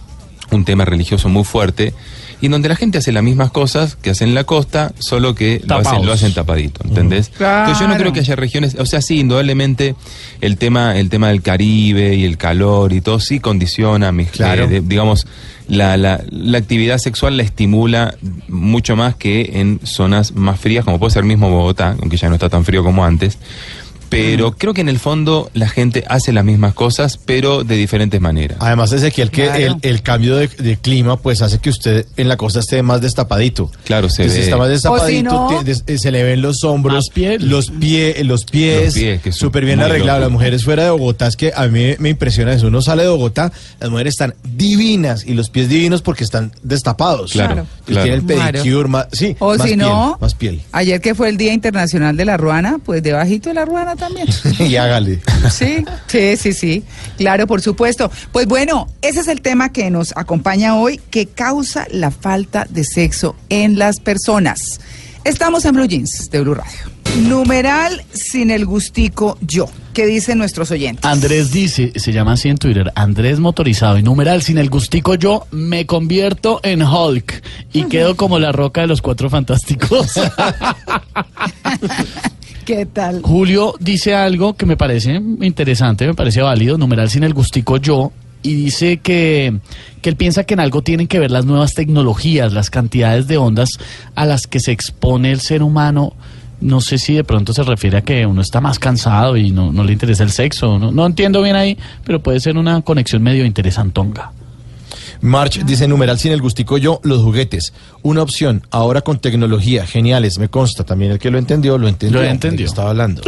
un 0.51 0.65
tema 0.65 0.85
religioso 0.85 1.29
muy 1.29 1.43
fuerte 1.43 1.93
y 2.41 2.45
en 2.47 2.51
donde 2.51 2.69
la 2.69 2.75
gente 2.75 2.97
hace 2.99 3.11
las 3.11 3.23
mismas 3.23 3.51
cosas 3.51 3.95
que 3.95 4.11
hacen 4.11 4.29
en 4.29 4.35
la 4.35 4.43
costa, 4.43 4.91
solo 4.99 5.33
que 5.35 5.61
lo 5.65 5.77
hacen, 5.77 6.05
lo 6.05 6.13
hacen 6.13 6.33
tapadito, 6.33 6.81
¿entendés? 6.87 7.31
Entonces 7.39 7.79
yo 7.79 7.87
no 7.87 7.97
creo 7.97 8.13
que 8.13 8.19
haya 8.19 8.35
regiones, 8.35 8.75
o 8.79 8.85
sea, 8.85 9.01
sí, 9.01 9.19
indudablemente 9.19 9.95
el 10.41 10.57
tema, 10.57 10.97
el 10.97 11.09
tema 11.09 11.29
del 11.29 11.41
Caribe 11.41 12.15
y 12.15 12.25
el 12.25 12.37
calor 12.37 12.93
y 12.93 13.01
todo 13.01 13.19
sí 13.19 13.39
condiciona, 13.39 14.11
mis, 14.11 14.29
Claro. 14.29 14.65
eh, 14.65 14.67
de- 14.67 14.81
digamos, 14.81 15.25
la, 15.67 15.97
la, 15.97 16.21
la 16.29 16.57
actividad 16.57 16.97
sexual 16.97 17.35
la 17.37 17.43
estimula 17.43 18.15
mucho 18.47 18.95
más 18.95 19.15
que 19.15 19.51
en 19.59 19.79
zonas 19.83 20.33
más 20.33 20.59
frías, 20.59 20.85
como 20.85 20.99
puede 20.99 21.11
ser 21.11 21.23
mismo 21.23 21.49
Bogotá, 21.49 21.95
aunque 21.99 22.17
ya 22.17 22.29
no 22.29 22.35
está 22.35 22.47
tan 22.49 22.63
frío 22.63 22.83
como 22.83 23.03
antes. 23.03 23.37
Pero 24.09 24.51
creo 24.53 24.73
que 24.73 24.81
en 24.81 24.89
el 24.89 24.99
fondo 24.99 25.49
la 25.53 25.67
gente 25.67 26.03
hace 26.07 26.31
las 26.33 26.43
mismas 26.45 26.73
cosas, 26.73 27.19
pero 27.25 27.63
de 27.63 27.75
diferentes 27.75 28.19
maneras. 28.21 28.57
Además, 28.61 28.91
Ezequiel, 28.91 29.31
que 29.31 29.43
Claro. 29.45 29.57
el, 29.59 29.89
el 29.89 30.01
cambio 30.01 30.35
de, 30.37 30.47
de 30.47 30.77
clima 30.77 31.17
pues 31.17 31.41
hace 31.41 31.59
que 31.59 31.69
usted 31.69 32.05
en 32.17 32.27
la 32.27 32.37
costa 32.37 32.59
esté 32.59 32.81
más 32.83 33.01
destapadito. 33.01 33.71
Claro, 33.83 34.09
se 34.09 34.23
Entonces, 34.23 34.39
ve. 34.39 34.45
está 34.45 34.57
más 34.57 34.69
destapadito, 34.69 35.05
O 35.45 35.49
si 35.49 35.55
no- 35.55 35.59
te- 35.59 35.65
des- 35.65 35.83
eh, 35.87 35.97
se 35.97 36.11
le 36.11 36.23
ven 36.23 36.41
los 36.41 36.63
hombros, 36.63 37.09
piel. 37.09 37.49
los, 37.49 37.69
pie, 37.71 38.23
los 38.23 38.45
pies, 38.45 38.85
Los 38.85 38.93
pies, 38.95 39.35
súper 39.35 39.65
bien 39.65 39.77
muy 39.79 39.85
arreglados. 39.85 40.21
Las 40.21 40.31
mujeres 40.31 40.63
fuera 40.63 40.83
de 40.85 40.89
Bogotá, 40.91 41.27
es 41.27 41.35
que 41.35 41.51
a 41.55 41.67
mí 41.67 41.95
me 41.99 42.09
impresiona 42.09 42.53
eso. 42.53 42.67
Uno 42.67 42.81
sale 42.81 43.03
de 43.03 43.09
Bogotá, 43.09 43.51
las 43.79 43.89
mujeres 43.89 44.13
están 44.13 44.33
divinas 44.43 45.25
y 45.25 45.33
los 45.33 45.49
pies 45.49 45.69
divinos 45.69 46.01
porque 46.01 46.23
están 46.23 46.51
destapados. 46.63 47.31
Claro, 47.33 47.65
claro. 47.85 48.03
Tiene 48.03 48.13
el 48.17 48.23
pedicure, 48.23 48.87
más, 48.89 49.07
sí, 49.11 49.35
O 49.39 49.49
más 49.49 49.61
si 49.61 49.67
piel, 49.75 49.79
no, 49.79 50.17
más 50.19 50.35
piel. 50.35 50.61
ayer 50.71 50.99
que 51.01 51.15
fue 51.15 51.29
el 51.29 51.37
Día 51.37 51.53
Internacional 51.53 52.15
de 52.17 52.25
la 52.25 52.37
Ruana, 52.37 52.79
pues 52.83 53.01
debajito 53.03 53.49
de 53.49 53.55
la 53.55 53.65
Ruana 53.65 53.95
también. 53.97 54.27
y 54.59 54.75
hágale. 54.75 55.21
Sí, 55.51 55.83
sí, 56.07 56.37
sí, 56.37 56.53
sí. 56.53 56.83
Claro, 57.17 57.47
por 57.47 57.61
supuesto. 57.61 58.09
Pues 58.31 58.47
bueno, 58.47 58.87
ese 59.01 59.21
es 59.21 59.27
el 59.27 59.41
tema 59.41 59.71
que 59.71 59.89
nos 59.89 60.15
acompaña 60.15 60.75
hoy, 60.75 60.99
que 61.09 61.27
causa 61.27 61.87
la 61.91 62.11
falta 62.11 62.65
de 62.69 62.83
sexo 62.83 63.35
en 63.49 63.77
las 63.77 63.99
personas. 63.99 64.79
Estamos 65.23 65.65
en 65.65 65.75
Blue 65.75 65.87
Jeans 65.87 66.29
de 66.31 66.41
Blue 66.41 66.53
Radio. 66.53 66.97
Numeral 67.15 68.03
sin 68.13 68.51
el 68.51 68.65
gustico 68.65 69.37
yo. 69.41 69.69
¿Qué 69.93 70.05
dicen 70.05 70.37
nuestros 70.37 70.69
oyentes? 70.71 71.03
Andrés 71.03 71.51
dice, 71.51 71.91
se 71.95 72.13
llama 72.13 72.33
así 72.33 72.49
en 72.49 72.57
Twitter, 72.57 72.91
Andrés 72.95 73.39
motorizado 73.39 73.97
y 73.97 74.03
numeral, 74.03 74.43
sin 74.43 74.59
el 74.59 74.69
gustico 74.69 75.15
yo 75.15 75.47
me 75.51 75.87
convierto 75.87 76.59
en 76.63 76.83
Hulk 76.83 77.43
y 77.73 77.85
quedo 77.85 78.15
como 78.15 78.37
la 78.37 78.51
roca 78.51 78.81
de 78.81 78.87
los 78.87 79.01
cuatro 79.01 79.29
fantásticos. 79.29 80.11
¿Qué 82.67 82.85
tal? 82.85 83.21
Julio 83.21 83.75
dice 83.79 84.13
algo 84.13 84.55
que 84.57 84.65
me 84.65 84.75
parece 84.75 85.13
interesante, 85.13 86.05
me 86.05 86.13
parece 86.13 86.41
válido, 86.41 86.77
numeral 86.77 87.09
sin 87.09 87.23
el 87.23 87.33
gustico 87.33 87.77
yo, 87.77 88.11
y 88.43 88.55
dice 88.55 88.97
que, 88.97 89.61
que 90.01 90.09
él 90.09 90.17
piensa 90.17 90.43
que 90.43 90.55
en 90.55 90.59
algo 90.59 90.81
tienen 90.81 91.07
que 91.07 91.17
ver 91.17 91.31
las 91.31 91.45
nuevas 91.45 91.73
tecnologías, 91.75 92.51
las 92.51 92.69
cantidades 92.69 93.25
de 93.27 93.37
ondas 93.37 93.79
a 94.15 94.25
las 94.25 94.47
que 94.47 94.59
se 94.59 94.73
expone 94.73 95.31
el 95.31 95.39
ser 95.39 95.63
humano. 95.63 96.11
No 96.59 96.81
sé 96.81 96.97
si 96.97 97.13
de 97.13 97.23
pronto 97.23 97.53
se 97.53 97.63
refiere 97.63 97.99
a 97.99 98.01
que 98.01 98.25
uno 98.25 98.41
está 98.41 98.59
más 98.59 98.79
cansado 98.79 99.37
y 99.37 99.51
no, 99.51 99.71
no 99.71 99.85
le 99.85 99.93
interesa 99.93 100.23
el 100.23 100.31
sexo. 100.31 100.77
No, 100.77 100.91
no 100.91 101.05
entiendo 101.05 101.41
bien 101.41 101.55
ahí, 101.55 101.77
pero 102.03 102.21
puede 102.21 102.41
ser 102.41 102.57
una 102.57 102.81
conexión 102.81 103.23
medio 103.23 103.45
interesantonga. 103.45 104.33
March 105.21 105.63
dice 105.65 105.87
numeral 105.87 106.19
sin 106.19 106.31
el 106.31 106.41
gustico 106.41 106.77
yo, 106.77 106.99
los 107.03 107.21
juguetes. 107.21 107.73
Una 108.03 108.21
opción, 108.21 108.65
ahora 108.71 109.01
con 109.01 109.19
tecnología, 109.19 109.85
geniales, 109.85 110.39
me 110.39 110.49
consta. 110.49 110.83
También 110.83 111.11
el 111.11 111.19
que 111.19 111.31
lo 111.31 111.37
entendió, 111.37 111.77
lo 111.77 111.87
entendió. 111.87 112.21
Lo 112.21 112.27
entendió. 112.27 112.65
estaba 112.65 112.91
hablando. 112.91 113.21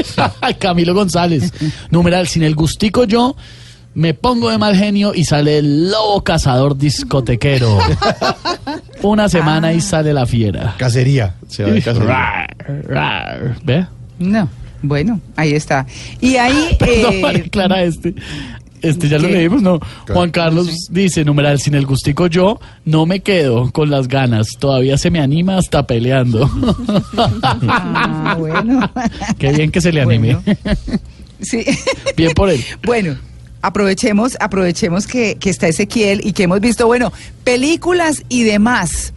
Camilo 0.58 0.94
González. 0.94 1.52
Numeral, 1.90 2.28
sin 2.28 2.42
el 2.42 2.54
gustico 2.54 3.04
yo 3.04 3.36
me 3.94 4.14
pongo 4.14 4.50
de 4.50 4.58
mal 4.58 4.76
genio 4.76 5.12
y 5.14 5.24
sale 5.24 5.58
el 5.58 5.90
lobo 5.90 6.22
cazador 6.22 6.76
discotequero. 6.76 7.78
Una 9.02 9.28
semana 9.28 9.72
y 9.72 9.80
sale 9.80 10.12
la 10.12 10.26
fiera. 10.26 10.74
Cacería. 10.78 11.34
Se 11.48 11.64
va 11.64 11.70
de 11.70 11.82
cacería. 11.82 12.08
Rar, 12.08 12.56
rar. 12.86 13.56
¿Ve? 13.64 13.86
No. 14.18 14.48
Bueno, 14.82 15.20
ahí 15.36 15.54
está. 15.54 15.86
Y 16.20 16.36
ahí. 16.36 16.76
Perdón, 16.78 17.36
eh, 17.36 17.50
Clara, 17.50 17.82
este. 17.82 18.14
Este 18.82 19.08
ya 19.08 19.18
lo 19.18 19.28
leímos, 19.28 19.62
¿no? 19.62 19.78
Juan 20.08 20.30
Carlos 20.30 20.88
dice, 20.90 21.24
numeral, 21.24 21.60
sin 21.60 21.74
el 21.74 21.86
gustico 21.86 22.26
yo, 22.26 22.60
no 22.84 23.06
me 23.06 23.20
quedo 23.20 23.70
con 23.72 23.90
las 23.90 24.08
ganas. 24.08 24.48
Todavía 24.58 24.96
se 24.96 25.10
me 25.10 25.20
anima 25.20 25.58
hasta 25.58 25.86
peleando. 25.86 26.50
ah, 27.16 28.36
bueno. 28.38 28.90
Qué 29.38 29.52
bien 29.52 29.70
que 29.70 29.80
se 29.80 29.92
le 29.92 30.02
anime. 30.02 30.36
Bueno. 30.36 30.58
Sí. 31.42 31.64
Bien 32.18 32.32
por 32.34 32.50
él. 32.50 32.62
Bueno, 32.84 33.16
aprovechemos, 33.62 34.36
aprovechemos 34.40 35.06
que, 35.06 35.36
que 35.36 35.48
está 35.48 35.68
Ezequiel 35.68 36.20
y 36.22 36.34
que 36.34 36.42
hemos 36.42 36.60
visto, 36.60 36.86
bueno, 36.86 37.14
películas 37.44 38.24
y 38.28 38.42
demás. 38.42 39.14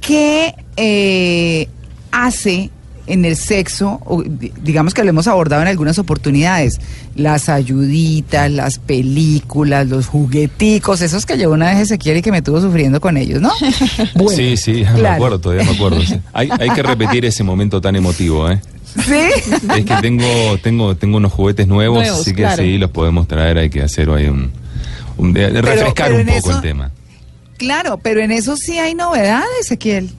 ¿Qué 0.00 0.54
eh, 0.76 1.68
hace 2.10 2.70
en 3.12 3.24
el 3.24 3.36
sexo? 3.36 4.00
O, 4.04 4.22
digamos 4.62 4.94
que 4.94 5.02
lo 5.04 5.10
hemos 5.10 5.26
abordado 5.26 5.62
en 5.62 5.68
algunas 5.68 5.98
oportunidades. 5.98 6.78
Las 7.16 7.48
ayuditas, 7.48 8.50
las 8.50 8.78
películas, 8.78 9.86
los 9.88 10.06
jugueticos, 10.06 11.00
esos 11.02 11.26
que 11.26 11.36
llevó 11.36 11.54
una 11.54 11.70
vez 11.70 11.78
Ezequiel 11.80 12.18
y 12.18 12.22
que 12.22 12.30
me 12.32 12.42
tuvo 12.42 12.60
sufriendo 12.60 13.00
con 13.00 13.16
ellos, 13.16 13.40
¿no? 13.40 13.50
Bueno, 14.14 14.30
sí, 14.30 14.56
sí, 14.56 14.84
me 14.84 15.00
claro. 15.00 15.14
acuerdo, 15.16 15.38
todavía 15.40 15.64
me 15.64 15.72
acuerdo. 15.72 16.00
sí. 16.02 16.18
Hay, 16.32 16.48
hay 16.58 16.70
que 16.70 16.82
repetir 16.82 17.24
ese 17.24 17.42
momento 17.44 17.80
tan 17.80 17.96
emotivo, 17.96 18.50
¿eh? 18.50 18.60
¿Sí? 18.84 19.12
Es 19.76 19.84
que 19.84 19.94
tengo, 20.00 20.26
tengo, 20.62 20.96
tengo 20.96 21.18
unos 21.18 21.32
juguetes 21.32 21.68
nuevos, 21.68 21.98
Nuevos, 22.02 22.20
así 22.22 22.30
que 22.32 22.42
claro. 22.42 22.62
sí, 22.62 22.76
los 22.78 22.90
podemos 22.90 23.28
traer, 23.28 23.58
hay 23.58 23.70
que 23.70 23.82
hacer 23.82 24.10
ahí 24.10 24.26
un... 24.26 24.50
un- 25.16 25.34
refrescar 25.34 26.08
pero 26.08 26.20
un 26.20 26.26
poco 26.26 26.38
eso- 26.50 26.56
el 26.56 26.60
tema. 26.62 26.90
Claro, 27.56 27.98
pero 28.02 28.20
en 28.20 28.32
eso 28.32 28.56
sí 28.56 28.78
hay 28.78 28.94
novedades, 28.94 29.46
Ezequiel. 29.60 30.10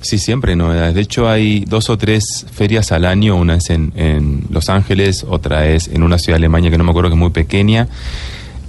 Sí, 0.00 0.18
siempre 0.18 0.52
hay 0.52 0.56
novedades. 0.56 0.94
De 0.94 1.00
hecho, 1.00 1.28
hay 1.28 1.60
dos 1.66 1.90
o 1.90 1.98
tres 1.98 2.46
ferias 2.52 2.92
al 2.92 3.04
año. 3.04 3.34
Una 3.36 3.56
es 3.56 3.70
en, 3.70 3.92
en 3.96 4.44
Los 4.50 4.68
Ángeles, 4.68 5.24
otra 5.28 5.66
es 5.66 5.88
en 5.88 6.02
una 6.02 6.18
ciudad 6.18 6.34
de 6.38 6.44
Alemania 6.44 6.70
que 6.70 6.78
no 6.78 6.84
me 6.84 6.90
acuerdo 6.90 7.10
que 7.10 7.14
es 7.14 7.18
muy 7.18 7.30
pequeña. 7.30 7.88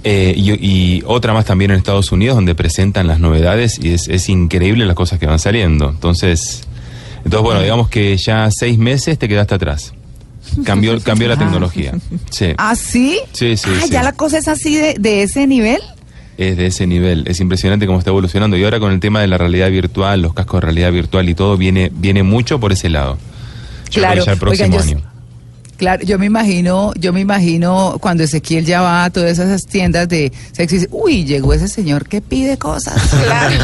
eh, 0.04 0.32
y, 0.36 0.52
y 0.64 1.02
otra 1.06 1.32
más 1.34 1.44
también 1.44 1.70
en 1.70 1.76
Estados 1.76 2.12
Unidos 2.12 2.36
donde 2.36 2.54
presentan 2.54 3.06
las 3.06 3.18
novedades 3.20 3.78
y 3.82 3.92
es, 3.92 4.08
es 4.08 4.28
increíble 4.28 4.86
las 4.86 4.94
cosas 4.96 5.18
que 5.18 5.26
van 5.26 5.38
saliendo. 5.38 5.90
Entonces, 5.90 6.62
entonces 7.18 7.42
bueno, 7.42 7.60
digamos 7.60 7.88
que 7.88 8.16
ya 8.16 8.48
seis 8.50 8.78
meses 8.78 9.18
te 9.18 9.28
quedaste 9.28 9.54
atrás. 9.56 9.92
Cambió, 10.64 10.98
cambió 11.02 11.28
la 11.28 11.36
tecnología. 11.38 11.92
Sí. 12.30 12.46
¿Ah, 12.56 12.74
sí? 12.74 13.18
Sí, 13.32 13.56
sí, 13.56 13.68
Ah, 13.76 13.80
sí. 13.84 13.90
ya 13.90 14.02
la 14.02 14.12
cosa 14.12 14.38
es 14.38 14.48
así 14.48 14.76
de, 14.76 14.94
de 14.98 15.22
ese 15.24 15.46
nivel. 15.46 15.80
Es 16.38 16.56
de 16.56 16.66
ese 16.66 16.86
nivel, 16.86 17.24
es 17.26 17.40
impresionante 17.40 17.84
cómo 17.86 17.98
está 17.98 18.10
evolucionando. 18.10 18.56
Y 18.56 18.64
ahora 18.64 18.78
con 18.80 18.92
el 18.92 19.00
tema 19.00 19.20
de 19.20 19.26
la 19.26 19.36
realidad 19.38 19.68
virtual, 19.70 20.22
los 20.22 20.32
cascos 20.34 20.60
de 20.60 20.66
realidad 20.66 20.92
virtual 20.92 21.28
y 21.28 21.34
todo, 21.34 21.56
viene, 21.56 21.90
viene 21.92 22.22
mucho 22.22 22.58
por 22.60 22.72
ese 22.72 22.88
lado. 22.88 23.18
Yo 23.90 24.02
creo 24.02 24.14
que 24.14 24.24
ya 24.24 24.32
el 24.32 24.38
próximo 24.38 24.66
Oigan, 24.76 24.88
yo- 24.88 24.96
año. 24.98 25.02
Claro, 25.78 26.02
yo 26.04 26.18
me 26.18 26.26
imagino, 26.26 26.92
yo 26.98 27.12
me 27.12 27.20
imagino 27.20 27.98
cuando 28.00 28.24
Ezequiel 28.24 28.64
ya 28.66 28.80
va 28.80 29.04
a 29.04 29.10
todas 29.10 29.38
esas 29.38 29.64
tiendas 29.64 30.08
de 30.08 30.32
sexo 30.50 30.74
y 30.74 30.78
dice, 30.78 30.88
uy, 30.90 31.24
llegó 31.24 31.54
ese 31.54 31.68
señor 31.68 32.08
que 32.08 32.20
pide 32.20 32.56
cosas. 32.58 33.00
Claro. 33.22 33.54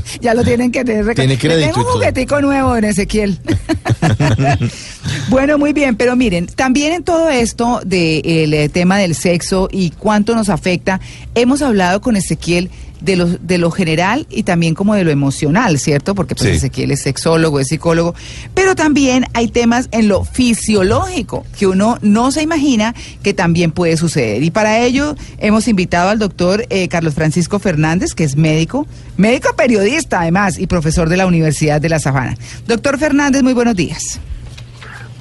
ya 0.20 0.32
lo 0.34 0.44
tienen 0.44 0.70
que 0.70 0.84
tener. 0.84 1.12
Tiene 1.16 1.36
crédito 1.38 1.72
Tengo 1.72 1.80
un 1.88 1.92
juguetico 1.94 2.40
nuevo 2.40 2.76
en 2.76 2.84
Ezequiel. 2.84 3.38
bueno, 5.28 5.58
muy 5.58 5.72
bien, 5.72 5.96
pero 5.96 6.16
miren, 6.16 6.46
también 6.46 6.92
en 6.92 7.04
todo 7.04 7.28
esto 7.30 7.80
del 7.84 8.70
tema 8.70 8.98
del 8.98 9.14
sexo 9.14 9.68
y 9.70 9.90
cuánto 9.90 10.34
nos 10.34 10.48
afecta, 10.48 11.00
hemos 11.34 11.62
hablado 11.62 12.00
con 12.00 12.16
Ezequiel 12.16 12.70
de 13.04 13.16
lo, 13.16 13.26
de 13.26 13.58
lo 13.58 13.70
general 13.70 14.26
y 14.30 14.44
también 14.44 14.74
como 14.74 14.94
de 14.94 15.04
lo 15.04 15.10
emocional, 15.10 15.78
¿cierto? 15.78 16.14
Porque 16.14 16.34
pues 16.34 16.50
Sí. 16.50 16.56
Ezequiel 16.56 16.90
es 16.90 17.02
sexólogo, 17.02 17.60
es 17.60 17.68
psicólogo, 17.68 18.14
pero 18.54 18.74
también 18.74 19.26
hay 19.34 19.48
temas 19.48 19.88
en 19.92 20.08
lo 20.08 20.24
fisiológico 20.24 21.44
que 21.58 21.66
uno 21.66 21.98
no 22.00 22.32
se 22.32 22.42
imagina 22.42 22.94
que 23.22 23.34
también 23.34 23.72
puede 23.72 23.96
suceder. 23.96 24.42
Y 24.42 24.50
para 24.50 24.80
ello 24.80 25.16
hemos 25.38 25.68
invitado 25.68 26.08
al 26.10 26.18
doctor 26.18 26.66
eh, 26.70 26.88
Carlos 26.88 27.14
Francisco 27.14 27.58
Fernández, 27.58 28.14
que 28.14 28.24
es 28.24 28.36
médico, 28.36 28.86
médico 29.16 29.54
periodista 29.56 30.20
además 30.20 30.58
y 30.58 30.66
profesor 30.66 31.08
de 31.08 31.16
la 31.16 31.26
Universidad 31.26 31.80
de 31.80 31.88
La 31.88 31.98
Sabana. 31.98 32.36
Doctor 32.66 32.98
Fernández, 32.98 33.42
muy 33.42 33.52
buenos 33.52 33.76
días. 33.76 34.18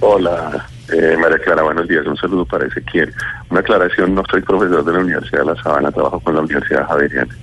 Hola, 0.05 0.67
eh, 0.91 1.15
María 1.17 1.37
Clara, 1.39 1.63
buenos 1.63 1.87
días. 1.87 2.05
Un 2.05 2.17
saludo 2.17 2.45
para 2.45 2.67
Ezequiel. 2.67 3.13
Una 3.49 3.61
aclaración, 3.61 4.13
no 4.13 4.21
soy 4.29 4.41
profesor 4.41 4.83
de 4.83 4.91
la 4.91 4.99
Universidad 4.99 5.39
de 5.39 5.45
La 5.55 5.63
Sabana, 5.63 5.91
trabajo 5.93 6.19
con 6.19 6.35
la 6.35 6.41
Universidad 6.41 6.85
Javeriana. 6.87 7.33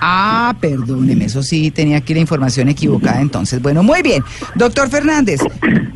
Ah, 0.00 0.54
perdóneme, 0.60 1.24
eso 1.24 1.42
sí, 1.42 1.72
tenía 1.72 1.96
aquí 1.96 2.14
la 2.14 2.20
información 2.20 2.68
equivocada 2.68 3.20
entonces. 3.20 3.60
Bueno, 3.60 3.82
muy 3.82 4.02
bien. 4.02 4.22
Doctor 4.54 4.88
Fernández, 4.88 5.40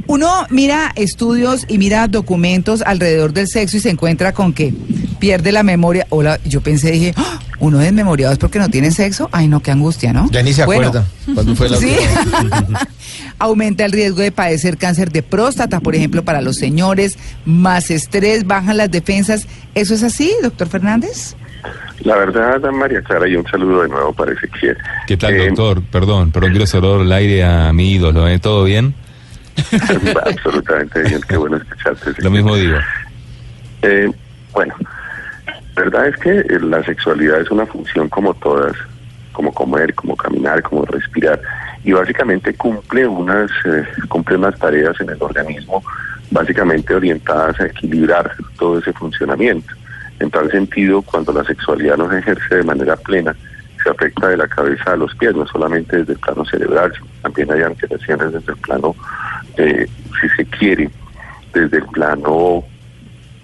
uno 0.09 0.47
mira 0.51 0.91
estudios 0.97 1.65
y 1.69 1.79
mira 1.79 2.09
documentos 2.09 2.83
alrededor 2.83 3.33
del 3.33 3.47
sexo 3.47 3.77
y 3.77 3.81
se 3.81 3.91
encuentra 3.91 4.33
con 4.33 4.53
que 4.53 4.75
pierde 5.21 5.53
la 5.53 5.63
memoria. 5.63 6.07
Hola, 6.09 6.41
yo 6.45 6.61
pensé, 6.63 6.91
dije, 6.91 7.15
"Ah, 7.17 7.39
uno 7.61 7.79
desmemoriado 7.79 8.33
es 8.33 8.39
porque 8.39 8.59
no 8.59 8.69
tiene 8.71 8.91
sexo. 8.91 9.29
Ay, 9.33 9.47
no, 9.49 9.61
qué 9.61 9.71
angustia, 9.71 10.15
¿no? 10.15 10.29
Ya 10.33 10.43
ni 10.43 10.55
se 10.55 10.65
Bueno, 10.65 10.89
acuerda 10.89 11.07
cuándo 11.35 11.55
fue 11.55 11.69
la 11.69 11.77
Sí. 11.77 11.95
Aumenta 13.41 13.85
el 13.87 13.93
riesgo 13.93 14.21
de 14.21 14.31
padecer 14.31 14.77
cáncer 14.77 15.11
de 15.11 15.23
próstata, 15.23 15.81
por 15.81 15.95
ejemplo, 15.95 16.23
para 16.25 16.41
los 16.43 16.57
señores, 16.57 17.19
más 17.47 17.91
estrés, 17.91 18.47
bajan 18.47 18.77
las 18.77 18.91
defensas. 18.91 19.49
¿Eso 19.75 19.95
es 19.95 20.03
así, 20.03 20.31
doctor 20.43 20.69
Fernández? 20.69 21.35
La 22.03 22.17
verdad, 22.17 22.61
María 22.71 23.01
Clara, 23.03 23.27
y 23.27 23.37
un 23.37 23.47
saludo 23.47 23.83
de 23.83 23.89
nuevo 23.89 24.13
para 24.13 24.33
Ezequiel. 24.33 24.77
¿Qué 25.07 25.17
tal, 25.17 25.35
Eh, 25.35 25.47
doctor? 25.49 25.83
Perdón, 25.91 26.33
perdón, 26.33 26.51
quiero 26.51 26.67
saludar 26.67 27.01
al 27.01 27.13
aire 27.13 27.43
a 27.45 27.73
mi 27.73 27.93
ídolo, 27.93 28.29
¿eh? 28.29 28.39
¿Todo 28.39 28.65
bien? 28.65 28.95
absolutamente 30.27 31.03
bien, 31.03 31.21
qué 31.29 31.37
bueno 31.37 31.57
escucharte. 31.57 32.11
Ezequiel. 32.11 32.25
Lo 32.25 32.31
mismo 32.31 32.57
digo. 32.57 32.77
Eh, 33.83 34.11
bueno, 34.53 34.75
la 35.77 35.83
verdad 35.85 36.07
es 36.09 36.17
que 36.19 36.31
eh, 36.31 36.61
la 36.61 36.83
sexualidad 36.85 37.41
es 37.41 37.51
una 37.51 37.67
función 37.67 38.09
como 38.09 38.35
todas, 38.35 38.75
como 39.33 39.53
comer, 39.53 39.95
como 39.95 40.17
caminar, 40.17 40.63
como 40.63 40.85
respirar, 40.85 41.41
y 41.85 41.93
básicamente 41.93 42.55
cumple 42.55 43.07
unas, 43.07 43.51
eh, 43.65 43.85
cumple 44.09 44.37
unas 44.37 44.59
tareas 44.59 45.01
en 45.01 45.11
el 45.11 45.23
organismo, 45.23 45.83
básicamente 46.31 46.95
orientadas 46.95 47.59
a 47.61 47.67
equilibrar 47.67 48.33
todo 48.59 48.79
ese 48.79 48.93
funcionamiento. 48.93 49.75
En 50.19 50.31
tal 50.31 50.51
sentido, 50.51 51.03
cuando 51.03 51.33
la 51.33 51.45
sexualidad 51.45 51.97
no 51.97 52.11
se 52.11 52.19
ejerce 52.19 52.57
de 52.57 52.63
manera 52.63 52.97
plena, 52.97 53.35
se 53.83 53.89
afecta 53.89 54.29
de 54.29 54.37
la 54.37 54.47
cabeza 54.47 54.93
a 54.93 54.97
los 54.97 55.15
pies, 55.15 55.35
no 55.35 55.47
solamente 55.47 55.97
desde 55.97 56.13
el 56.13 56.19
plano 56.19 56.45
cerebral, 56.45 56.93
sino 56.93 57.07
también 57.23 57.51
hay 57.51 57.63
alteraciones 57.63 58.33
desde 58.33 58.53
el 58.53 58.59
plano, 58.59 58.95
eh, 59.57 59.89
si 60.21 60.29
se 60.31 60.45
quiere, 60.45 60.91
desde 61.55 61.79
el 61.79 61.87
plano 61.87 62.65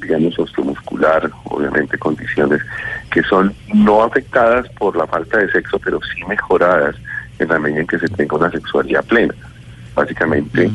digamos, 0.01 0.39
osteomuscular, 0.39 1.31
obviamente 1.45 1.99
condiciones 1.99 2.63
que 3.11 3.23
son 3.23 3.55
no 3.75 4.05
afectadas 4.05 4.69
por 4.79 4.97
la 4.97 5.07
falta 5.07 5.39
de 5.39 5.51
sexo, 5.51 5.79
pero 5.79 6.01
sí 6.03 6.25
mejoradas 6.29 6.97
en 7.39 7.49
la 7.49 7.59
medida 7.59 7.81
en 7.81 7.87
que 7.87 7.99
se 7.99 8.09
tenga 8.09 8.37
una 8.37 8.51
sexualidad 8.51 9.05
plena. 9.05 9.35
Básicamente, 9.95 10.71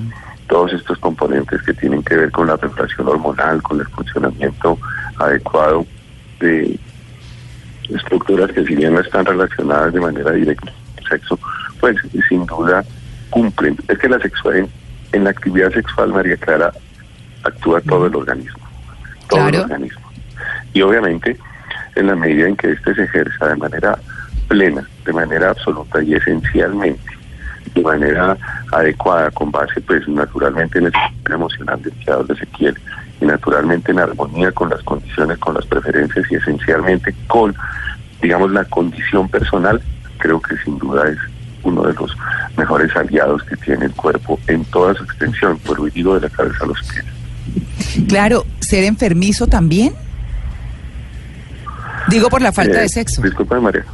todos 0.48 0.74
estos 0.74 0.98
componentes 1.00 1.62
que 1.64 1.74
tienen 1.74 2.04
que 2.04 2.16
ver 2.18 2.32
con 2.32 2.48
la 2.48 2.58
regulación 2.58 3.08
hormonal, 3.08 3.62
con 3.62 3.80
el 3.80 3.88
funcionamiento 3.88 4.78
adecuado 5.18 5.86
de 6.40 6.78
estructuras 7.90 8.52
que 8.52 8.66
si 8.66 8.76
bien 8.76 8.94
no 8.94 9.00
están 9.00 9.26
relacionadas 9.26 9.94
de 9.94 10.00
manera 10.00 10.32
directa 10.32 10.72
con 10.72 11.04
el 11.04 11.10
sexo, 11.10 11.40
pues 11.80 11.98
sin 12.30 12.46
duda 12.46 12.84
cumplen. 13.30 13.78
Es 13.88 13.98
que 13.98 14.10
la 14.10 14.20
sexual, 14.20 14.68
en 15.12 15.24
la 15.24 15.30
actividad 15.30 15.72
sexual, 15.72 16.10
María 16.14 16.38
Clara, 16.38 16.72
actúa 17.44 17.82
todo 17.82 18.08
el 18.08 18.16
organismo. 18.16 18.60
Todo 19.30 19.46
el 19.48 19.52
Claro. 19.52 19.64
organismo. 19.66 20.02
Y 20.74 20.82
obviamente, 20.82 21.38
en 21.96 22.08
la 22.08 22.16
medida 22.16 22.48
en 22.48 22.56
que 22.56 22.72
éste 22.72 22.96
se 22.96 23.04
ejerza 23.04 23.48
de 23.48 23.56
manera 23.56 23.98
plena, 24.52 24.86
de 25.06 25.14
manera 25.14 25.52
absoluta 25.52 26.04
y 26.04 26.14
esencialmente, 26.14 27.12
de 27.74 27.82
manera 27.82 28.38
adecuada, 28.74 29.32
con 29.32 29.50
base, 29.50 29.80
pues, 29.80 30.06
naturalmente 30.10 30.78
en 30.80 30.88
el 30.88 30.92
sistema 30.92 31.36
emocional 31.36 31.82
del 31.82 31.94
que 31.94 32.12
habla 32.12 32.34
Ezequiel, 32.34 32.78
y 33.22 33.26
naturalmente 33.26 33.92
en 33.94 34.00
armonía 34.00 34.52
con 34.52 34.70
las 34.70 34.82
condiciones, 34.84 35.38
con 35.38 35.54
las 35.56 35.66
preferencias 35.68 36.26
y 36.30 36.36
esencialmente 36.36 37.16
con, 37.28 37.56
digamos, 38.22 38.52
la 38.52 38.66
condición 38.66 39.30
personal, 39.30 39.82
creo 40.18 40.42
que 40.42 40.58
sin 40.66 40.78
duda 40.80 41.08
es 41.08 41.18
uno 41.64 41.84
de 41.84 41.94
los 41.94 42.12
mejores 42.58 42.94
aliados 42.96 43.42
que 43.44 43.56
tiene 43.56 43.86
el 43.86 43.92
cuerpo 43.94 44.38
en 44.48 44.66
toda 44.66 44.94
su 44.96 45.04
extensión, 45.06 45.58
por 45.60 45.80
lo 45.80 45.86
digo 45.86 46.16
de 46.16 46.28
la 46.28 46.30
cabeza 46.30 46.66
a 46.66 46.68
los 46.68 46.80
pies. 46.82 47.06
Claro, 48.10 48.46
ser 48.60 48.84
enfermizo 48.84 49.48
también. 49.48 49.94
Digo 52.10 52.30
por 52.30 52.42
la 52.42 52.52
falta 52.52 52.80
Eh, 52.80 52.82
de 52.82 52.90
sexo. 52.90 53.22
Disculpa, 53.22 53.60
María. 53.62 53.86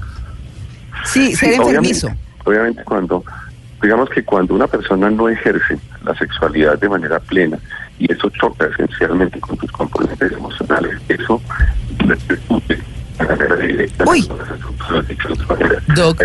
Sí, 1.06 1.36
ser 1.36 1.54
Sí, 1.54 1.56
enfermizo. 1.62 2.08
Obviamente, 2.08 2.44
obviamente 2.46 2.84
cuando, 2.84 3.24
digamos 3.82 4.10
que 4.10 4.24
cuando 4.24 4.56
una 4.56 4.68
persona 4.68 5.10
no 5.10 5.30
ejerce 5.30 5.78
la 6.04 6.16
sexualidad 6.16 6.80
de 6.80 6.90
manera 6.90 7.20
plena 7.20 7.58
y 8.00 8.12
eso 8.12 8.30
choca 8.30 8.68
esencialmente 8.68 9.40
con 9.40 9.58
tus 9.58 9.72
componentes 9.72 10.32
emocionales, 10.32 10.98
eso 11.08 11.42
repercute 12.00 12.78
de 13.20 13.26
manera 13.26 13.56
directa. 13.56 14.04
en 14.04 14.10
Uy. 14.10 14.28
todas 14.28 14.48
las 14.50 14.58
estructuras 14.60 15.08
de 15.08 15.16
sexualidad. 15.16 15.82
Doc, 15.96 16.22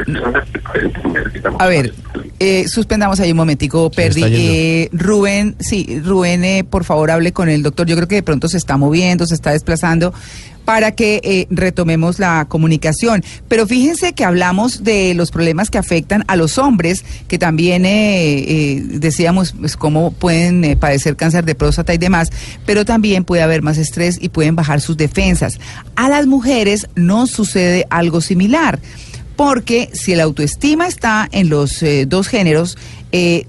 A 1.59 1.67
ver, 1.67 1.95
eh, 2.39 2.69
suspendamos 2.69 3.19
ahí 3.21 3.31
un 3.31 3.37
momentico, 3.39 3.91
Perdi. 3.91 4.23
Eh, 4.25 4.89
Rubén, 4.93 5.57
sí, 5.59 6.01
Rubén, 6.05 6.45
eh, 6.45 6.65
por 6.65 6.85
favor, 6.85 7.11
hable 7.11 7.33
con 7.33 7.49
el 7.49 7.63
doctor. 7.63 7.87
Yo 7.87 7.97
creo 7.97 8.09
que 8.09 8.17
de 8.17 8.23
pronto 8.23 8.49
se 8.49 8.59
está 8.59 8.77
moviendo, 8.77 9.27
se 9.27 9.35
está 9.35 9.53
desplazando 9.53 10.13
para 10.64 10.92
que 10.92 11.20
eh, 11.25 11.46
retomemos 11.51 12.18
la 12.18 12.46
comunicación. 12.48 13.22
Pero 13.48 13.66
fíjense 13.66 14.12
que 14.12 14.25
hablamos 14.25 14.85
de 14.85 15.14
los 15.14 15.31
problemas 15.31 15.70
que 15.70 15.79
afectan 15.79 16.25
a 16.29 16.37
los 16.37 16.59
hombres, 16.59 17.05
que 17.29 17.38
también 17.38 17.85
eh, 17.85 18.38
eh, 18.38 18.83
decíamos 18.85 19.55
pues, 19.59 19.77
cómo 19.77 20.12
pueden 20.12 20.64
eh, 20.64 20.77
padecer 20.77 21.16
cáncer 21.16 21.44
de 21.44 21.55
próstata 21.55 21.94
y 21.94 21.98
demás, 21.98 22.31
pero 22.66 22.85
también 22.85 23.25
puede 23.25 23.42
haber 23.42 23.62
más 23.62 23.79
estrés 23.79 24.18
y 24.20 24.29
pueden 24.29 24.57
bajar 24.57 24.81
sus 24.81 24.96
defensas. 24.96 25.59
A 25.96 26.09
las 26.09 26.27
mujeres 26.27 26.88
no 26.94 27.27
sucede 27.27 27.87
algo 27.90 28.20
similar 28.20 28.81
porque 29.37 29.90
si 29.92 30.14
la 30.14 30.25
autoestima 30.25 30.87
está 30.87 31.29
en 31.33 31.48
los 31.48 31.83
dos 32.07 32.29
géneros, 32.29 32.77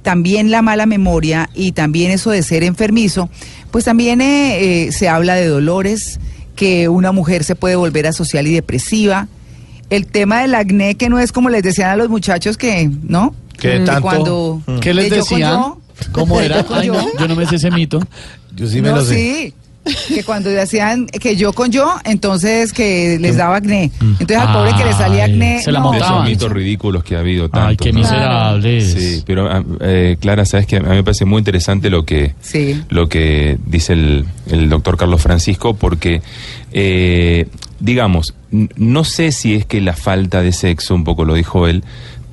también 0.01 0.49
la 0.49 0.61
mala 0.61 0.85
memoria 0.85 1.49
y 1.53 1.73
también 1.73 2.09
eso 2.09 2.31
de 2.31 2.41
ser 2.41 2.63
enfermizo, 2.63 3.29
pues 3.69 3.85
también 3.85 4.19
se 4.91 5.09
habla 5.09 5.35
de 5.35 5.45
dolores, 5.45 6.19
que 6.55 6.89
una 6.89 7.11
mujer 7.11 7.43
se 7.43 7.55
puede 7.55 7.75
volver 7.75 8.07
asocial 8.07 8.47
y 8.47 8.53
depresiva. 8.53 9.27
El 9.89 10.07
tema 10.07 10.41
del 10.41 10.55
acné, 10.55 10.95
que 10.95 11.09
no 11.09 11.19
es 11.19 11.31
como 11.31 11.49
les 11.49 11.63
decían 11.63 11.89
a 11.89 11.95
los 11.95 12.09
muchachos 12.09 12.57
que, 12.57 12.89
¿no? 13.03 13.35
Que 13.59 13.79
Mm, 13.79 13.85
tanto- 13.85 14.01
cuando 14.01 14.61
Mm. 14.65 14.79
¿Qué 14.79 14.93
les 14.93 15.09
de 15.09 15.17
yo 15.17 15.25
con 15.25 15.29
decían? 15.39 15.51
yo, 15.53 15.77
¿Cómo 16.11 16.41
era? 16.41 16.61
yo 16.67 16.75
Ay, 16.75 16.87
no, 16.87 16.93
yo. 16.95 17.09
yo 17.19 17.27
no 17.27 17.35
me 17.35 17.45
sé 17.45 17.55
ese 17.57 17.69
mito. 17.71 17.99
Yo 18.55 18.67
sí 18.67 18.81
me 18.81 18.89
no, 18.89 18.95
lo 18.97 19.05
sé. 19.05 19.15
sí. 19.15 19.53
Que 20.07 20.23
cuando 20.23 20.49
decían 20.49 21.07
que 21.07 21.35
yo 21.35 21.51
con 21.51 21.71
yo, 21.71 21.95
entonces 22.05 22.71
que 22.71 23.17
les 23.19 23.35
daba 23.35 23.57
acné. 23.57 23.91
Entonces 24.01 24.37
al 24.37 24.53
pobre 24.53 24.71
que 24.77 24.85
le 24.85 24.93
salía 24.93 25.25
Ay, 25.25 25.31
acné. 25.31 25.61
se 25.61 25.71
la 25.71 25.79
no. 25.81 25.91
de 25.91 25.97
esos 25.97 26.23
mitos 26.25 26.51
ridículos 26.51 27.03
que 27.03 27.15
ha 27.15 27.19
habido 27.19 27.49
tanto. 27.49 27.67
Ay, 27.67 27.77
qué 27.77 27.91
¿no? 27.91 27.99
miserables. 27.99 28.93
Sí, 28.93 29.23
pero 29.25 29.51
ah, 29.51 29.63
eh, 29.81 30.15
Clara, 30.21 30.45
sabes 30.45 30.67
que 30.67 30.77
a 30.77 30.79
mí 30.81 30.87
me 30.89 31.03
parece 31.03 31.25
muy 31.25 31.39
interesante 31.39 31.89
lo 31.89 32.05
que 32.05 32.33
Sí. 32.41 32.81
lo 32.89 33.09
que 33.09 33.57
dice 33.65 33.93
el, 33.93 34.25
el 34.49 34.69
doctor 34.69 34.95
Carlos 34.97 35.21
Francisco, 35.21 35.73
porque 35.73 36.21
eh, 36.71 37.47
digamos, 37.79 38.33
no 38.51 39.03
sé 39.03 39.31
si 39.31 39.55
es 39.55 39.65
que 39.65 39.81
la 39.81 39.93
falta 39.93 40.41
de 40.41 40.51
sexo, 40.53 40.95
un 40.95 41.03
poco 41.03 41.25
lo 41.25 41.33
dijo 41.33 41.67
él, 41.67 41.83